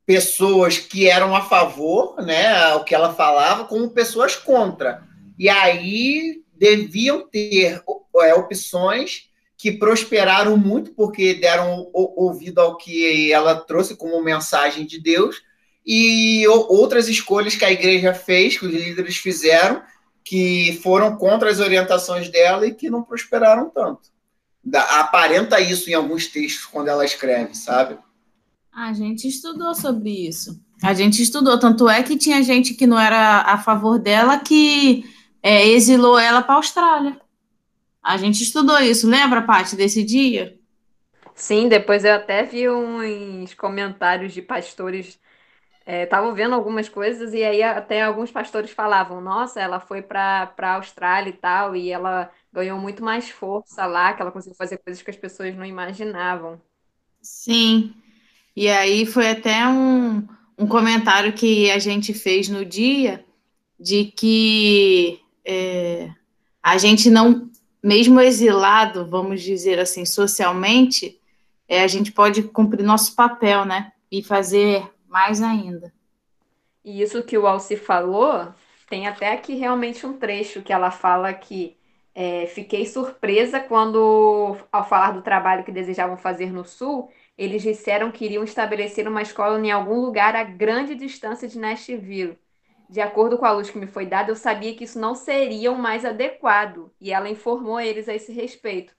pessoas 0.05 0.77
que 0.77 1.09
eram 1.09 1.35
a 1.35 1.41
favor, 1.41 2.21
né, 2.21 2.73
o 2.75 2.83
que 2.83 2.93
ela 2.93 3.13
falava, 3.13 3.65
como 3.65 3.89
pessoas 3.89 4.35
contra. 4.35 5.03
E 5.37 5.49
aí 5.49 6.43
deviam 6.53 7.27
ter 7.27 7.81
é, 8.21 8.33
opções 8.35 9.30
que 9.61 9.71
prosperaram 9.71 10.57
muito 10.57 10.91
porque 10.93 11.35
deram 11.35 11.87
ouvido 11.93 12.57
ao 12.59 12.77
que 12.77 13.31
ela 13.31 13.53
trouxe 13.53 13.95
como 13.95 14.19
mensagem 14.23 14.87
de 14.87 14.99
Deus 14.99 15.43
e 15.85 16.47
outras 16.47 17.07
escolhas 17.07 17.55
que 17.55 17.63
a 17.63 17.71
igreja 17.71 18.11
fez, 18.11 18.57
que 18.57 18.65
os 18.65 18.73
líderes 18.73 19.17
fizeram, 19.17 19.83
que 20.23 20.79
foram 20.81 21.15
contra 21.15 21.47
as 21.47 21.59
orientações 21.59 22.27
dela 22.27 22.65
e 22.65 22.73
que 22.73 22.89
não 22.89 23.03
prosperaram 23.03 23.69
tanto. 23.69 24.09
Aparenta 24.73 25.59
isso 25.61 25.91
em 25.91 25.93
alguns 25.93 26.25
textos 26.25 26.65
quando 26.65 26.87
ela 26.87 27.05
escreve, 27.05 27.53
sabe? 27.53 27.99
A 28.73 28.93
gente 28.93 29.27
estudou 29.27 29.75
sobre 29.75 30.27
isso. 30.27 30.59
A 30.81 30.95
gente 30.95 31.21
estudou, 31.21 31.59
tanto 31.59 31.87
é 31.87 32.01
que 32.01 32.17
tinha 32.17 32.41
gente 32.41 32.73
que 32.73 32.87
não 32.87 32.99
era 32.99 33.41
a 33.41 33.59
favor 33.59 33.99
dela 33.99 34.39
que 34.39 35.05
é, 35.43 35.67
exilou 35.67 36.17
ela 36.17 36.41
para 36.41 36.55
a 36.55 36.57
Austrália. 36.57 37.21
A 38.03 38.17
gente 38.17 38.43
estudou 38.43 38.79
isso, 38.79 39.07
lembra, 39.07 39.43
Paty, 39.43 39.75
desse 39.75 40.03
dia? 40.03 40.59
Sim, 41.35 41.67
depois 41.69 42.05
eu 42.05 42.13
até 42.13 42.43
vi 42.43 42.69
uns 42.69 43.53
comentários 43.53 44.33
de 44.33 44.41
pastores. 44.41 45.19
Estavam 45.85 46.31
é, 46.31 46.35
vendo 46.35 46.55
algumas 46.55 46.87
coisas 46.89 47.33
e 47.33 47.43
aí 47.43 47.63
até 47.63 48.03
alguns 48.03 48.31
pastores 48.31 48.71
falavam: 48.71 49.21
Nossa, 49.21 49.59
ela 49.59 49.79
foi 49.79 50.01
para 50.01 50.53
a 50.57 50.75
Austrália 50.75 51.29
e 51.29 51.33
tal, 51.33 51.75
e 51.75 51.89
ela 51.91 52.31
ganhou 52.53 52.79
muito 52.79 53.03
mais 53.03 53.29
força 53.29 53.85
lá, 53.85 54.13
que 54.13 54.21
ela 54.21 54.31
conseguiu 54.31 54.55
fazer 54.57 54.77
coisas 54.77 55.01
que 55.01 55.09
as 55.09 55.17
pessoas 55.17 55.55
não 55.55 55.65
imaginavam. 55.65 56.61
Sim, 57.21 57.93
e 58.55 58.67
aí 58.69 59.05
foi 59.05 59.29
até 59.29 59.67
um, 59.67 60.27
um 60.57 60.67
comentário 60.67 61.33
que 61.33 61.71
a 61.71 61.79
gente 61.79 62.13
fez 62.13 62.49
no 62.49 62.65
dia 62.65 63.25
de 63.79 64.05
que 64.05 65.19
é, 65.45 66.11
a 66.61 66.77
gente 66.77 67.09
não 67.09 67.50
mesmo 67.83 68.19
exilado, 68.19 69.05
vamos 69.07 69.41
dizer 69.41 69.79
assim, 69.79 70.05
socialmente, 70.05 71.19
é, 71.67 71.83
a 71.83 71.87
gente 71.87 72.11
pode 72.11 72.43
cumprir 72.43 72.83
nosso 72.83 73.15
papel, 73.15 73.65
né? 73.65 73.91
E 74.11 74.21
fazer 74.21 74.89
mais 75.07 75.41
ainda. 75.41 75.93
E 76.83 77.01
isso 77.01 77.23
que 77.23 77.37
o 77.37 77.47
Alci 77.47 77.75
falou, 77.77 78.47
tem 78.89 79.07
até 79.07 79.31
aqui 79.31 79.55
realmente 79.55 80.05
um 80.05 80.13
trecho 80.13 80.61
que 80.61 80.73
ela 80.73 80.91
fala 80.91 81.33
que 81.33 81.77
é, 82.13 82.45
fiquei 82.47 82.85
surpresa 82.85 83.59
quando, 83.59 84.57
ao 84.71 84.87
falar 84.87 85.11
do 85.11 85.21
trabalho 85.21 85.63
que 85.63 85.71
desejavam 85.71 86.17
fazer 86.17 86.51
no 86.51 86.65
Sul, 86.65 87.09
eles 87.37 87.61
disseram 87.61 88.11
que 88.11 88.25
iriam 88.25 88.43
estabelecer 88.43 89.07
uma 89.07 89.21
escola 89.21 89.59
em 89.59 89.71
algum 89.71 90.01
lugar 90.01 90.35
a 90.35 90.43
grande 90.43 90.93
distância 90.93 91.47
de 91.47 91.57
Nashville 91.57 92.37
de 92.91 93.01
acordo 93.01 93.37
com 93.37 93.45
a 93.45 93.51
luz 93.53 93.69
que 93.71 93.77
me 93.79 93.87
foi 93.87 94.05
dada, 94.05 94.31
eu 94.31 94.35
sabia 94.35 94.75
que 94.75 94.83
isso 94.83 94.99
não 94.99 95.15
seria 95.15 95.71
o 95.71 95.79
mais 95.79 96.05
adequado. 96.05 96.93
E 96.99 97.11
ela 97.13 97.29
informou 97.29 97.79
eles 97.79 98.09
a 98.09 98.13
esse 98.15 98.33
respeito. 98.33 98.93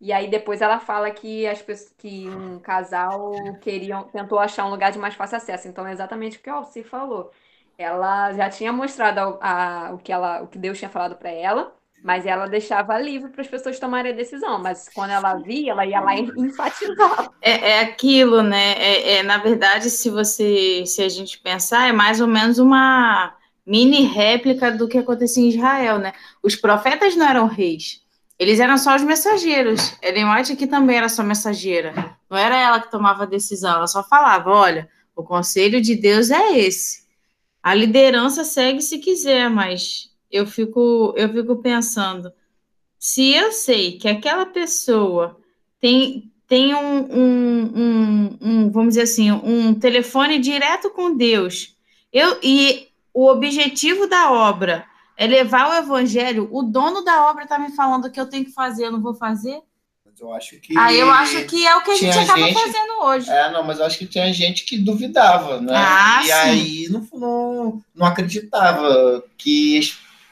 E 0.00 0.12
aí 0.12 0.28
depois 0.30 0.60
ela 0.62 0.78
fala 0.78 1.10
que 1.10 1.46
as 1.46 1.62
pessoas, 1.62 1.92
que 1.98 2.28
um 2.28 2.60
casal 2.60 3.32
queriam, 3.60 4.04
tentou 4.10 4.38
achar 4.38 4.66
um 4.66 4.70
lugar 4.70 4.92
de 4.92 4.98
mais 4.98 5.14
fácil 5.14 5.38
acesso. 5.38 5.66
Então 5.68 5.86
é 5.86 5.92
exatamente 5.92 6.38
o 6.38 6.42
que 6.42 6.50
a 6.50 6.54
Alci 6.54 6.84
falou. 6.84 7.32
Ela 7.78 8.32
já 8.34 8.50
tinha 8.50 8.72
mostrado 8.72 9.20
a, 9.40 9.88
a, 9.88 9.94
o, 9.94 9.98
que 9.98 10.12
ela, 10.12 10.42
o 10.42 10.48
que 10.48 10.58
Deus 10.58 10.78
tinha 10.78 10.90
falado 10.90 11.16
para 11.16 11.30
ela, 11.30 11.74
mas 12.02 12.26
ela 12.26 12.46
deixava 12.46 12.98
livre 12.98 13.30
para 13.30 13.42
as 13.42 13.48
pessoas 13.48 13.78
tomarem 13.78 14.12
a 14.12 14.14
decisão. 14.14 14.60
Mas 14.60 14.88
quando 14.94 15.10
ela 15.10 15.34
via, 15.34 15.72
ela 15.72 15.84
ia 15.84 16.00
lá 16.00 16.16
e 16.16 16.30
enfatizava. 16.36 17.32
É, 17.40 17.70
é 17.72 17.80
aquilo, 17.80 18.42
né? 18.42 18.72
É, 18.72 19.16
é, 19.16 19.22
na 19.22 19.38
verdade, 19.38 19.90
se 19.90 20.10
você, 20.10 20.84
se 20.86 21.02
a 21.02 21.08
gente 21.08 21.38
pensar, 21.38 21.88
é 21.88 21.92
mais 21.92 22.20
ou 22.20 22.26
menos 22.26 22.58
uma 22.58 23.34
mini 23.66 24.02
réplica 24.06 24.70
do 24.70 24.88
que 24.88 24.98
acontecia 24.98 25.44
em 25.44 25.50
Israel, 25.50 25.98
né? 25.98 26.12
Os 26.42 26.56
profetas 26.56 27.14
não 27.14 27.26
eram 27.26 27.46
reis, 27.46 28.00
eles 28.38 28.60
eram 28.60 28.78
só 28.78 28.96
os 28.96 29.02
mensageiros. 29.02 29.94
Ellen 30.00 30.30
White 30.30 30.52
aqui 30.52 30.66
também 30.66 30.96
era 30.96 31.08
só 31.08 31.22
mensageira. 31.22 32.16
Não 32.30 32.38
era 32.38 32.56
ela 32.56 32.80
que 32.80 32.90
tomava 32.90 33.24
a 33.24 33.26
decisão, 33.26 33.76
ela 33.76 33.86
só 33.86 34.02
falava: 34.02 34.50
olha, 34.50 34.88
o 35.14 35.22
conselho 35.22 35.80
de 35.80 35.94
Deus 35.94 36.30
é 36.30 36.58
esse. 36.58 37.06
A 37.62 37.74
liderança 37.74 38.44
segue 38.44 38.80
se 38.80 38.98
quiser, 38.98 39.50
mas 39.50 40.08
eu 40.30 40.46
fico, 40.46 41.14
eu 41.16 41.28
fico 41.32 41.56
pensando, 41.56 42.32
se 42.98 43.32
eu 43.32 43.52
sei 43.52 43.98
que 43.98 44.08
aquela 44.08 44.46
pessoa 44.46 45.38
tem, 45.80 46.30
tem 46.46 46.74
um, 46.74 46.98
um, 46.98 47.72
um, 47.76 48.38
um, 48.40 48.70
vamos 48.70 48.90
dizer 48.90 49.02
assim, 49.02 49.30
um 49.30 49.74
telefone 49.74 50.38
direto 50.38 50.90
com 50.90 51.16
Deus, 51.16 51.76
eu, 52.12 52.38
e 52.42 52.88
o 53.14 53.28
objetivo 53.28 54.06
da 54.06 54.30
obra 54.30 54.84
é 55.16 55.26
levar 55.26 55.70
o 55.70 55.74
evangelho, 55.74 56.48
o 56.50 56.62
dono 56.62 57.02
da 57.02 57.28
obra 57.28 57.44
está 57.44 57.58
me 57.58 57.70
falando 57.72 58.10
que 58.10 58.20
eu 58.20 58.26
tenho 58.28 58.44
que 58.44 58.52
fazer, 58.52 58.86
eu 58.86 58.92
não 58.92 59.00
vou 59.00 59.14
fazer. 59.14 59.60
Eu 60.20 60.32
acho 60.32 60.58
que. 60.60 60.76
Aí 60.76 60.98
eu 60.98 61.10
acho 61.10 61.44
que 61.44 61.64
é 61.64 61.76
o 61.76 61.82
que 61.82 61.92
a 61.92 61.94
gente 61.94 62.18
acaba 62.18 62.40
gente... 62.40 62.54
fazendo 62.54 63.02
hoje. 63.02 63.30
É, 63.30 63.52
não, 63.52 63.62
mas 63.62 63.78
eu 63.78 63.84
acho 63.84 63.98
que 63.98 64.06
tinha 64.06 64.32
gente 64.32 64.64
que 64.64 64.76
duvidava, 64.76 65.60
né? 65.60 65.72
Ah, 65.76 66.20
e 66.22 66.26
sim. 66.26 66.32
aí 66.32 66.88
não, 66.90 67.06
não, 67.12 67.82
não 67.94 68.06
acreditava 68.06 69.22
que 69.36 69.80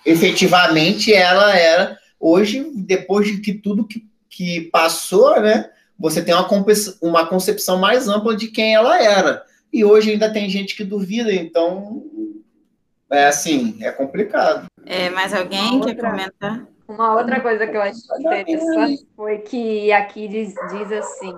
efetivamente 0.07 1.13
ela 1.13 1.55
era. 1.55 1.99
Hoje, 2.19 2.71
depois 2.75 3.27
de 3.27 3.39
que 3.39 3.53
tudo 3.53 3.87
que, 3.87 4.07
que 4.31 4.63
passou, 4.73 5.41
né? 5.41 5.71
Você 5.99 6.23
tem 6.23 6.35
uma, 6.35 6.47
uma 7.03 7.27
concepção 7.27 7.79
mais 7.79 8.09
ampla 8.09 8.37
de 8.37 8.49
quem 8.49 8.75
ela 8.75 9.03
era. 9.03 9.45
E 9.73 9.85
hoje 9.85 10.13
ainda 10.13 10.33
tem 10.33 10.49
gente 10.49 10.77
que 10.77 10.85
duvida, 10.85 11.33
então 11.33 12.05
é 13.11 13.27
assim, 13.27 13.79
é 13.83 13.91
complicado. 13.91 14.67
É, 14.85 15.11
mais 15.11 15.35
alguém 15.35 15.81
quer 15.81 15.97
comentar? 15.97 16.67
Uma 16.89 17.17
outra 17.17 17.41
coisa 17.41 17.67
que 17.67 17.77
eu 17.77 17.83
acho 17.83 17.99
interessante 18.19 19.07
foi 19.17 19.39
que 19.39 19.91
aqui 19.93 20.29
diz, 20.29 20.55
diz 20.71 20.93
assim, 20.93 21.35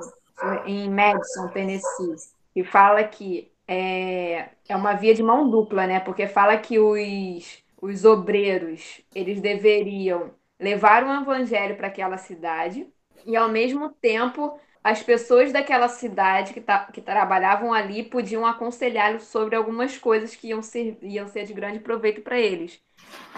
em 0.66 0.90
Madison, 0.90 1.48
Tennessee, 1.48 2.16
que 2.52 2.62
fala 2.62 3.02
que 3.04 3.50
é, 3.66 4.48
é 4.68 4.76
uma 4.76 4.94
via 4.94 5.14
de 5.14 5.22
mão 5.22 5.48
dupla, 5.48 5.86
né? 5.86 6.00
Porque 6.00 6.26
fala 6.26 6.56
que 6.58 6.78
os, 6.78 7.62
os 7.80 8.04
obreiros, 8.04 9.00
eles 9.14 9.40
deveriam 9.40 10.30
levar 10.58 11.04
o 11.04 11.22
evangelho 11.22 11.76
para 11.76 11.86
aquela 11.86 12.18
cidade 12.18 12.86
e, 13.24 13.36
ao 13.36 13.48
mesmo 13.48 13.90
tempo, 13.90 14.58
as 14.82 15.02
pessoas 15.02 15.52
daquela 15.52 15.88
cidade 15.88 16.52
que, 16.52 16.60
tá, 16.60 16.86
que 16.92 17.00
trabalhavam 17.00 17.72
ali 17.72 18.02
podiam 18.02 18.46
aconselhá-los 18.46 19.24
sobre 19.24 19.54
algumas 19.54 19.96
coisas 19.98 20.34
que 20.34 20.48
iam 20.48 20.62
ser, 20.62 20.98
iam 21.02 21.28
ser 21.28 21.44
de 21.44 21.52
grande 21.52 21.78
proveito 21.78 22.22
para 22.22 22.38
eles. 22.38 22.80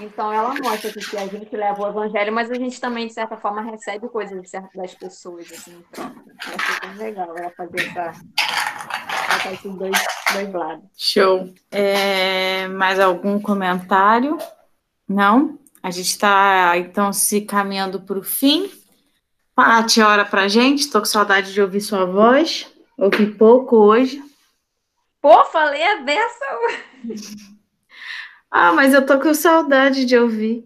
Então, 0.00 0.33
ela 0.33 0.55
mostra 0.55 0.90
que 0.92 1.16
a 1.16 1.26
gente 1.26 1.55
leva 1.55 1.83
o 1.83 1.88
evangelho, 1.88 2.33
mas 2.33 2.50
a 2.50 2.55
gente 2.55 2.81
também, 2.81 3.07
de 3.07 3.12
certa 3.12 3.37
forma, 3.37 3.62
recebe 3.62 4.09
coisas 4.09 4.40
das 4.74 4.94
pessoas. 4.94 5.50
Assim, 5.53 5.85
achei 6.38 6.88
bem 6.88 6.98
legal 6.98 7.37
ela 7.37 7.50
fazer 7.50 7.81
essa. 7.81 8.12
Esses 9.53 9.75
dois, 9.75 9.97
dois 10.33 10.53
lados. 10.53 10.85
Show. 10.97 11.53
É, 11.71 12.69
mais 12.69 12.99
algum 13.01 13.40
comentário? 13.40 14.38
Não? 15.09 15.59
A 15.83 15.90
gente 15.90 16.09
está, 16.09 16.77
então, 16.77 17.12
se 17.12 17.40
caminhando 17.40 18.01
para 18.01 18.19
o 18.19 18.23
fim. 18.23 18.71
Paty, 19.55 20.01
hora 20.01 20.25
pra 20.25 20.49
gente. 20.49 20.81
Estou 20.81 21.01
com 21.01 21.07
saudade 21.07 21.53
de 21.53 21.61
ouvir 21.61 21.81
sua 21.81 22.05
voz. 22.05 22.71
Ouvi 22.97 23.27
pouco 23.27 23.77
hoje. 23.77 24.23
Pô, 25.21 25.45
falei 25.47 25.83
a 25.83 25.97
beça! 26.03 26.45
Ah, 28.53 28.73
mas 28.73 28.93
eu 28.93 29.07
tô 29.07 29.21
com 29.21 29.33
saudade 29.33 30.05
de 30.05 30.19
ouvir. 30.19 30.64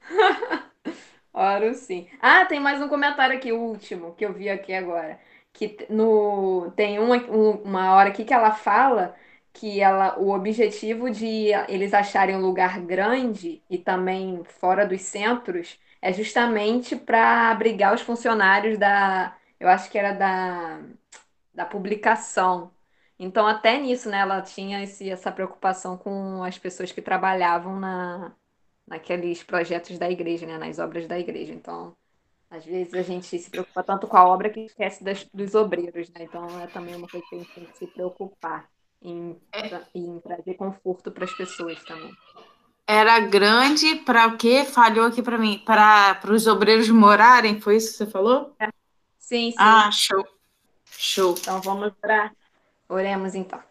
Ora, 1.34 1.74
sim. 1.74 2.08
Ah, 2.18 2.46
tem 2.46 2.58
mais 2.58 2.80
um 2.80 2.88
comentário 2.88 3.36
aqui, 3.36 3.52
o 3.52 3.60
último, 3.60 4.14
que 4.14 4.24
eu 4.24 4.32
vi 4.32 4.48
aqui 4.48 4.72
agora. 4.72 5.20
Que 5.58 5.76
no, 5.90 6.70
tem 6.76 7.00
uma, 7.00 7.16
uma 7.16 7.94
hora 7.96 8.10
aqui 8.10 8.24
que 8.24 8.32
ela 8.32 8.52
fala 8.52 9.16
que 9.52 9.80
ela, 9.80 10.16
o 10.20 10.30
objetivo 10.30 11.10
de 11.10 11.48
eles 11.68 11.92
acharem 11.92 12.36
um 12.36 12.40
lugar 12.40 12.80
grande 12.80 13.60
e 13.68 13.76
também 13.76 14.44
fora 14.44 14.86
dos 14.86 15.00
centros 15.02 15.76
é 16.00 16.12
justamente 16.12 16.94
para 16.94 17.50
abrigar 17.50 17.92
os 17.92 18.00
funcionários 18.02 18.78
da, 18.78 19.36
eu 19.58 19.68
acho 19.68 19.90
que 19.90 19.98
era 19.98 20.12
da, 20.12 20.80
da 21.52 21.66
publicação. 21.66 22.72
Então, 23.18 23.46
até 23.48 23.78
nisso, 23.80 24.08
né, 24.08 24.18
ela 24.20 24.42
tinha 24.42 24.82
esse, 24.82 25.10
essa 25.10 25.32
preocupação 25.32 25.98
com 25.98 26.42
as 26.44 26.56
pessoas 26.58 26.92
que 26.92 27.02
trabalhavam 27.02 27.78
na, 27.80 28.32
naqueles 28.86 29.42
projetos 29.42 29.98
da 29.98 30.10
igreja, 30.10 30.46
né, 30.46 30.58
nas 30.58 30.78
obras 30.78 31.06
da 31.08 31.18
igreja. 31.18 31.52
Então, 31.54 31.96
às 32.50 32.64
vezes 32.64 32.94
a 32.94 33.02
gente 33.02 33.26
se 33.26 33.50
preocupa 33.50 33.82
tanto 33.82 34.06
com 34.06 34.16
a 34.16 34.26
obra 34.26 34.50
que 34.50 34.60
esquece 34.60 35.04
das, 35.04 35.24
dos 35.32 35.54
obreiros, 35.54 36.08
né? 36.10 36.22
Então, 36.22 36.46
é 36.60 36.66
também 36.66 36.94
uma 36.94 37.06
coisa 37.06 37.24
que 37.28 37.36
a 37.36 37.38
gente 37.38 37.52
tem 37.52 37.64
que 37.64 37.78
se 37.78 37.86
preocupar 37.86 38.68
em, 39.02 39.36
em 39.94 40.20
trazer 40.20 40.54
conforto 40.54 41.10
para 41.10 41.24
as 41.24 41.32
pessoas 41.32 41.82
também. 41.84 42.12
Era 42.86 43.20
grande 43.20 43.96
para 43.96 44.26
o 44.26 44.38
quê? 44.38 44.64
Falhou 44.64 45.06
aqui 45.06 45.22
para 45.22 45.36
mim. 45.36 45.62
Para 45.64 46.18
os 46.32 46.46
obreiros 46.46 46.88
morarem, 46.88 47.60
foi 47.60 47.76
isso 47.76 47.92
que 47.92 47.98
você 47.98 48.06
falou? 48.06 48.56
Sim, 49.18 49.50
sim. 49.50 49.54
Ah, 49.58 49.90
show. 49.90 50.26
Show. 50.90 51.34
Então 51.38 51.60
vamos 51.60 51.92
orar. 52.02 52.34
Oremos 52.88 53.34
então. 53.34 53.62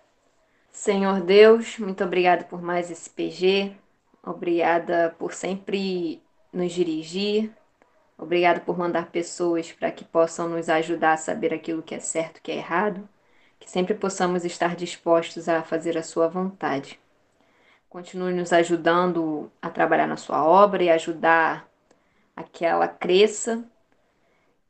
Senhor 0.71 1.21
Deus, 1.21 1.79
muito 1.79 2.03
obrigada 2.03 2.43
por 2.43 2.61
mais 2.61 2.91
esse 2.91 3.09
PG. 3.09 3.75
Obrigada 4.23 5.15
por 5.17 5.33
sempre 5.33 6.21
nos 6.53 6.71
dirigir. 6.71 7.51
Obrigada 8.17 8.59
por 8.59 8.77
mandar 8.77 9.11
pessoas 9.11 9.71
para 9.71 9.91
que 9.91 10.03
possam 10.03 10.49
nos 10.49 10.69
ajudar 10.69 11.13
a 11.13 11.17
saber 11.17 11.53
aquilo 11.53 11.83
que 11.83 11.93
é 11.95 11.99
certo 11.99 12.37
e 12.37 12.41
que 12.41 12.51
é 12.51 12.57
errado. 12.57 13.07
Que 13.59 13.69
sempre 13.69 13.93
possamos 13.93 14.45
estar 14.45 14.75
dispostos 14.75 15.47
a 15.49 15.63
fazer 15.63 15.97
a 15.97 16.03
sua 16.03 16.27
vontade. 16.27 16.99
Continue 17.89 18.33
nos 18.33 18.51
ajudando 18.53 19.51
a 19.61 19.69
trabalhar 19.69 20.07
na 20.07 20.17
sua 20.17 20.43
obra 20.43 20.83
e 20.83 20.89
ajudar 20.89 21.67
a 22.35 22.43
que 22.43 22.65
ela 22.65 22.87
cresça 22.87 23.63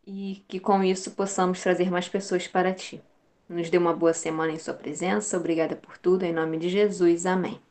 e 0.05 0.43
que 0.47 0.59
com 0.59 0.83
isso 0.83 1.11
possamos 1.11 1.61
trazer 1.61 1.91
mais 1.91 2.07
pessoas 2.07 2.47
para 2.47 2.73
ti. 2.73 3.01
Nos 3.49 3.69
dê 3.69 3.77
uma 3.77 3.93
boa 3.93 4.13
semana 4.13 4.51
em 4.51 4.59
sua 4.59 4.73
presença. 4.73 5.37
Obrigada 5.37 5.75
por 5.75 5.97
tudo. 5.97 6.23
Em 6.23 6.33
nome 6.33 6.57
de 6.57 6.69
Jesus. 6.69 7.25
Amém. 7.25 7.66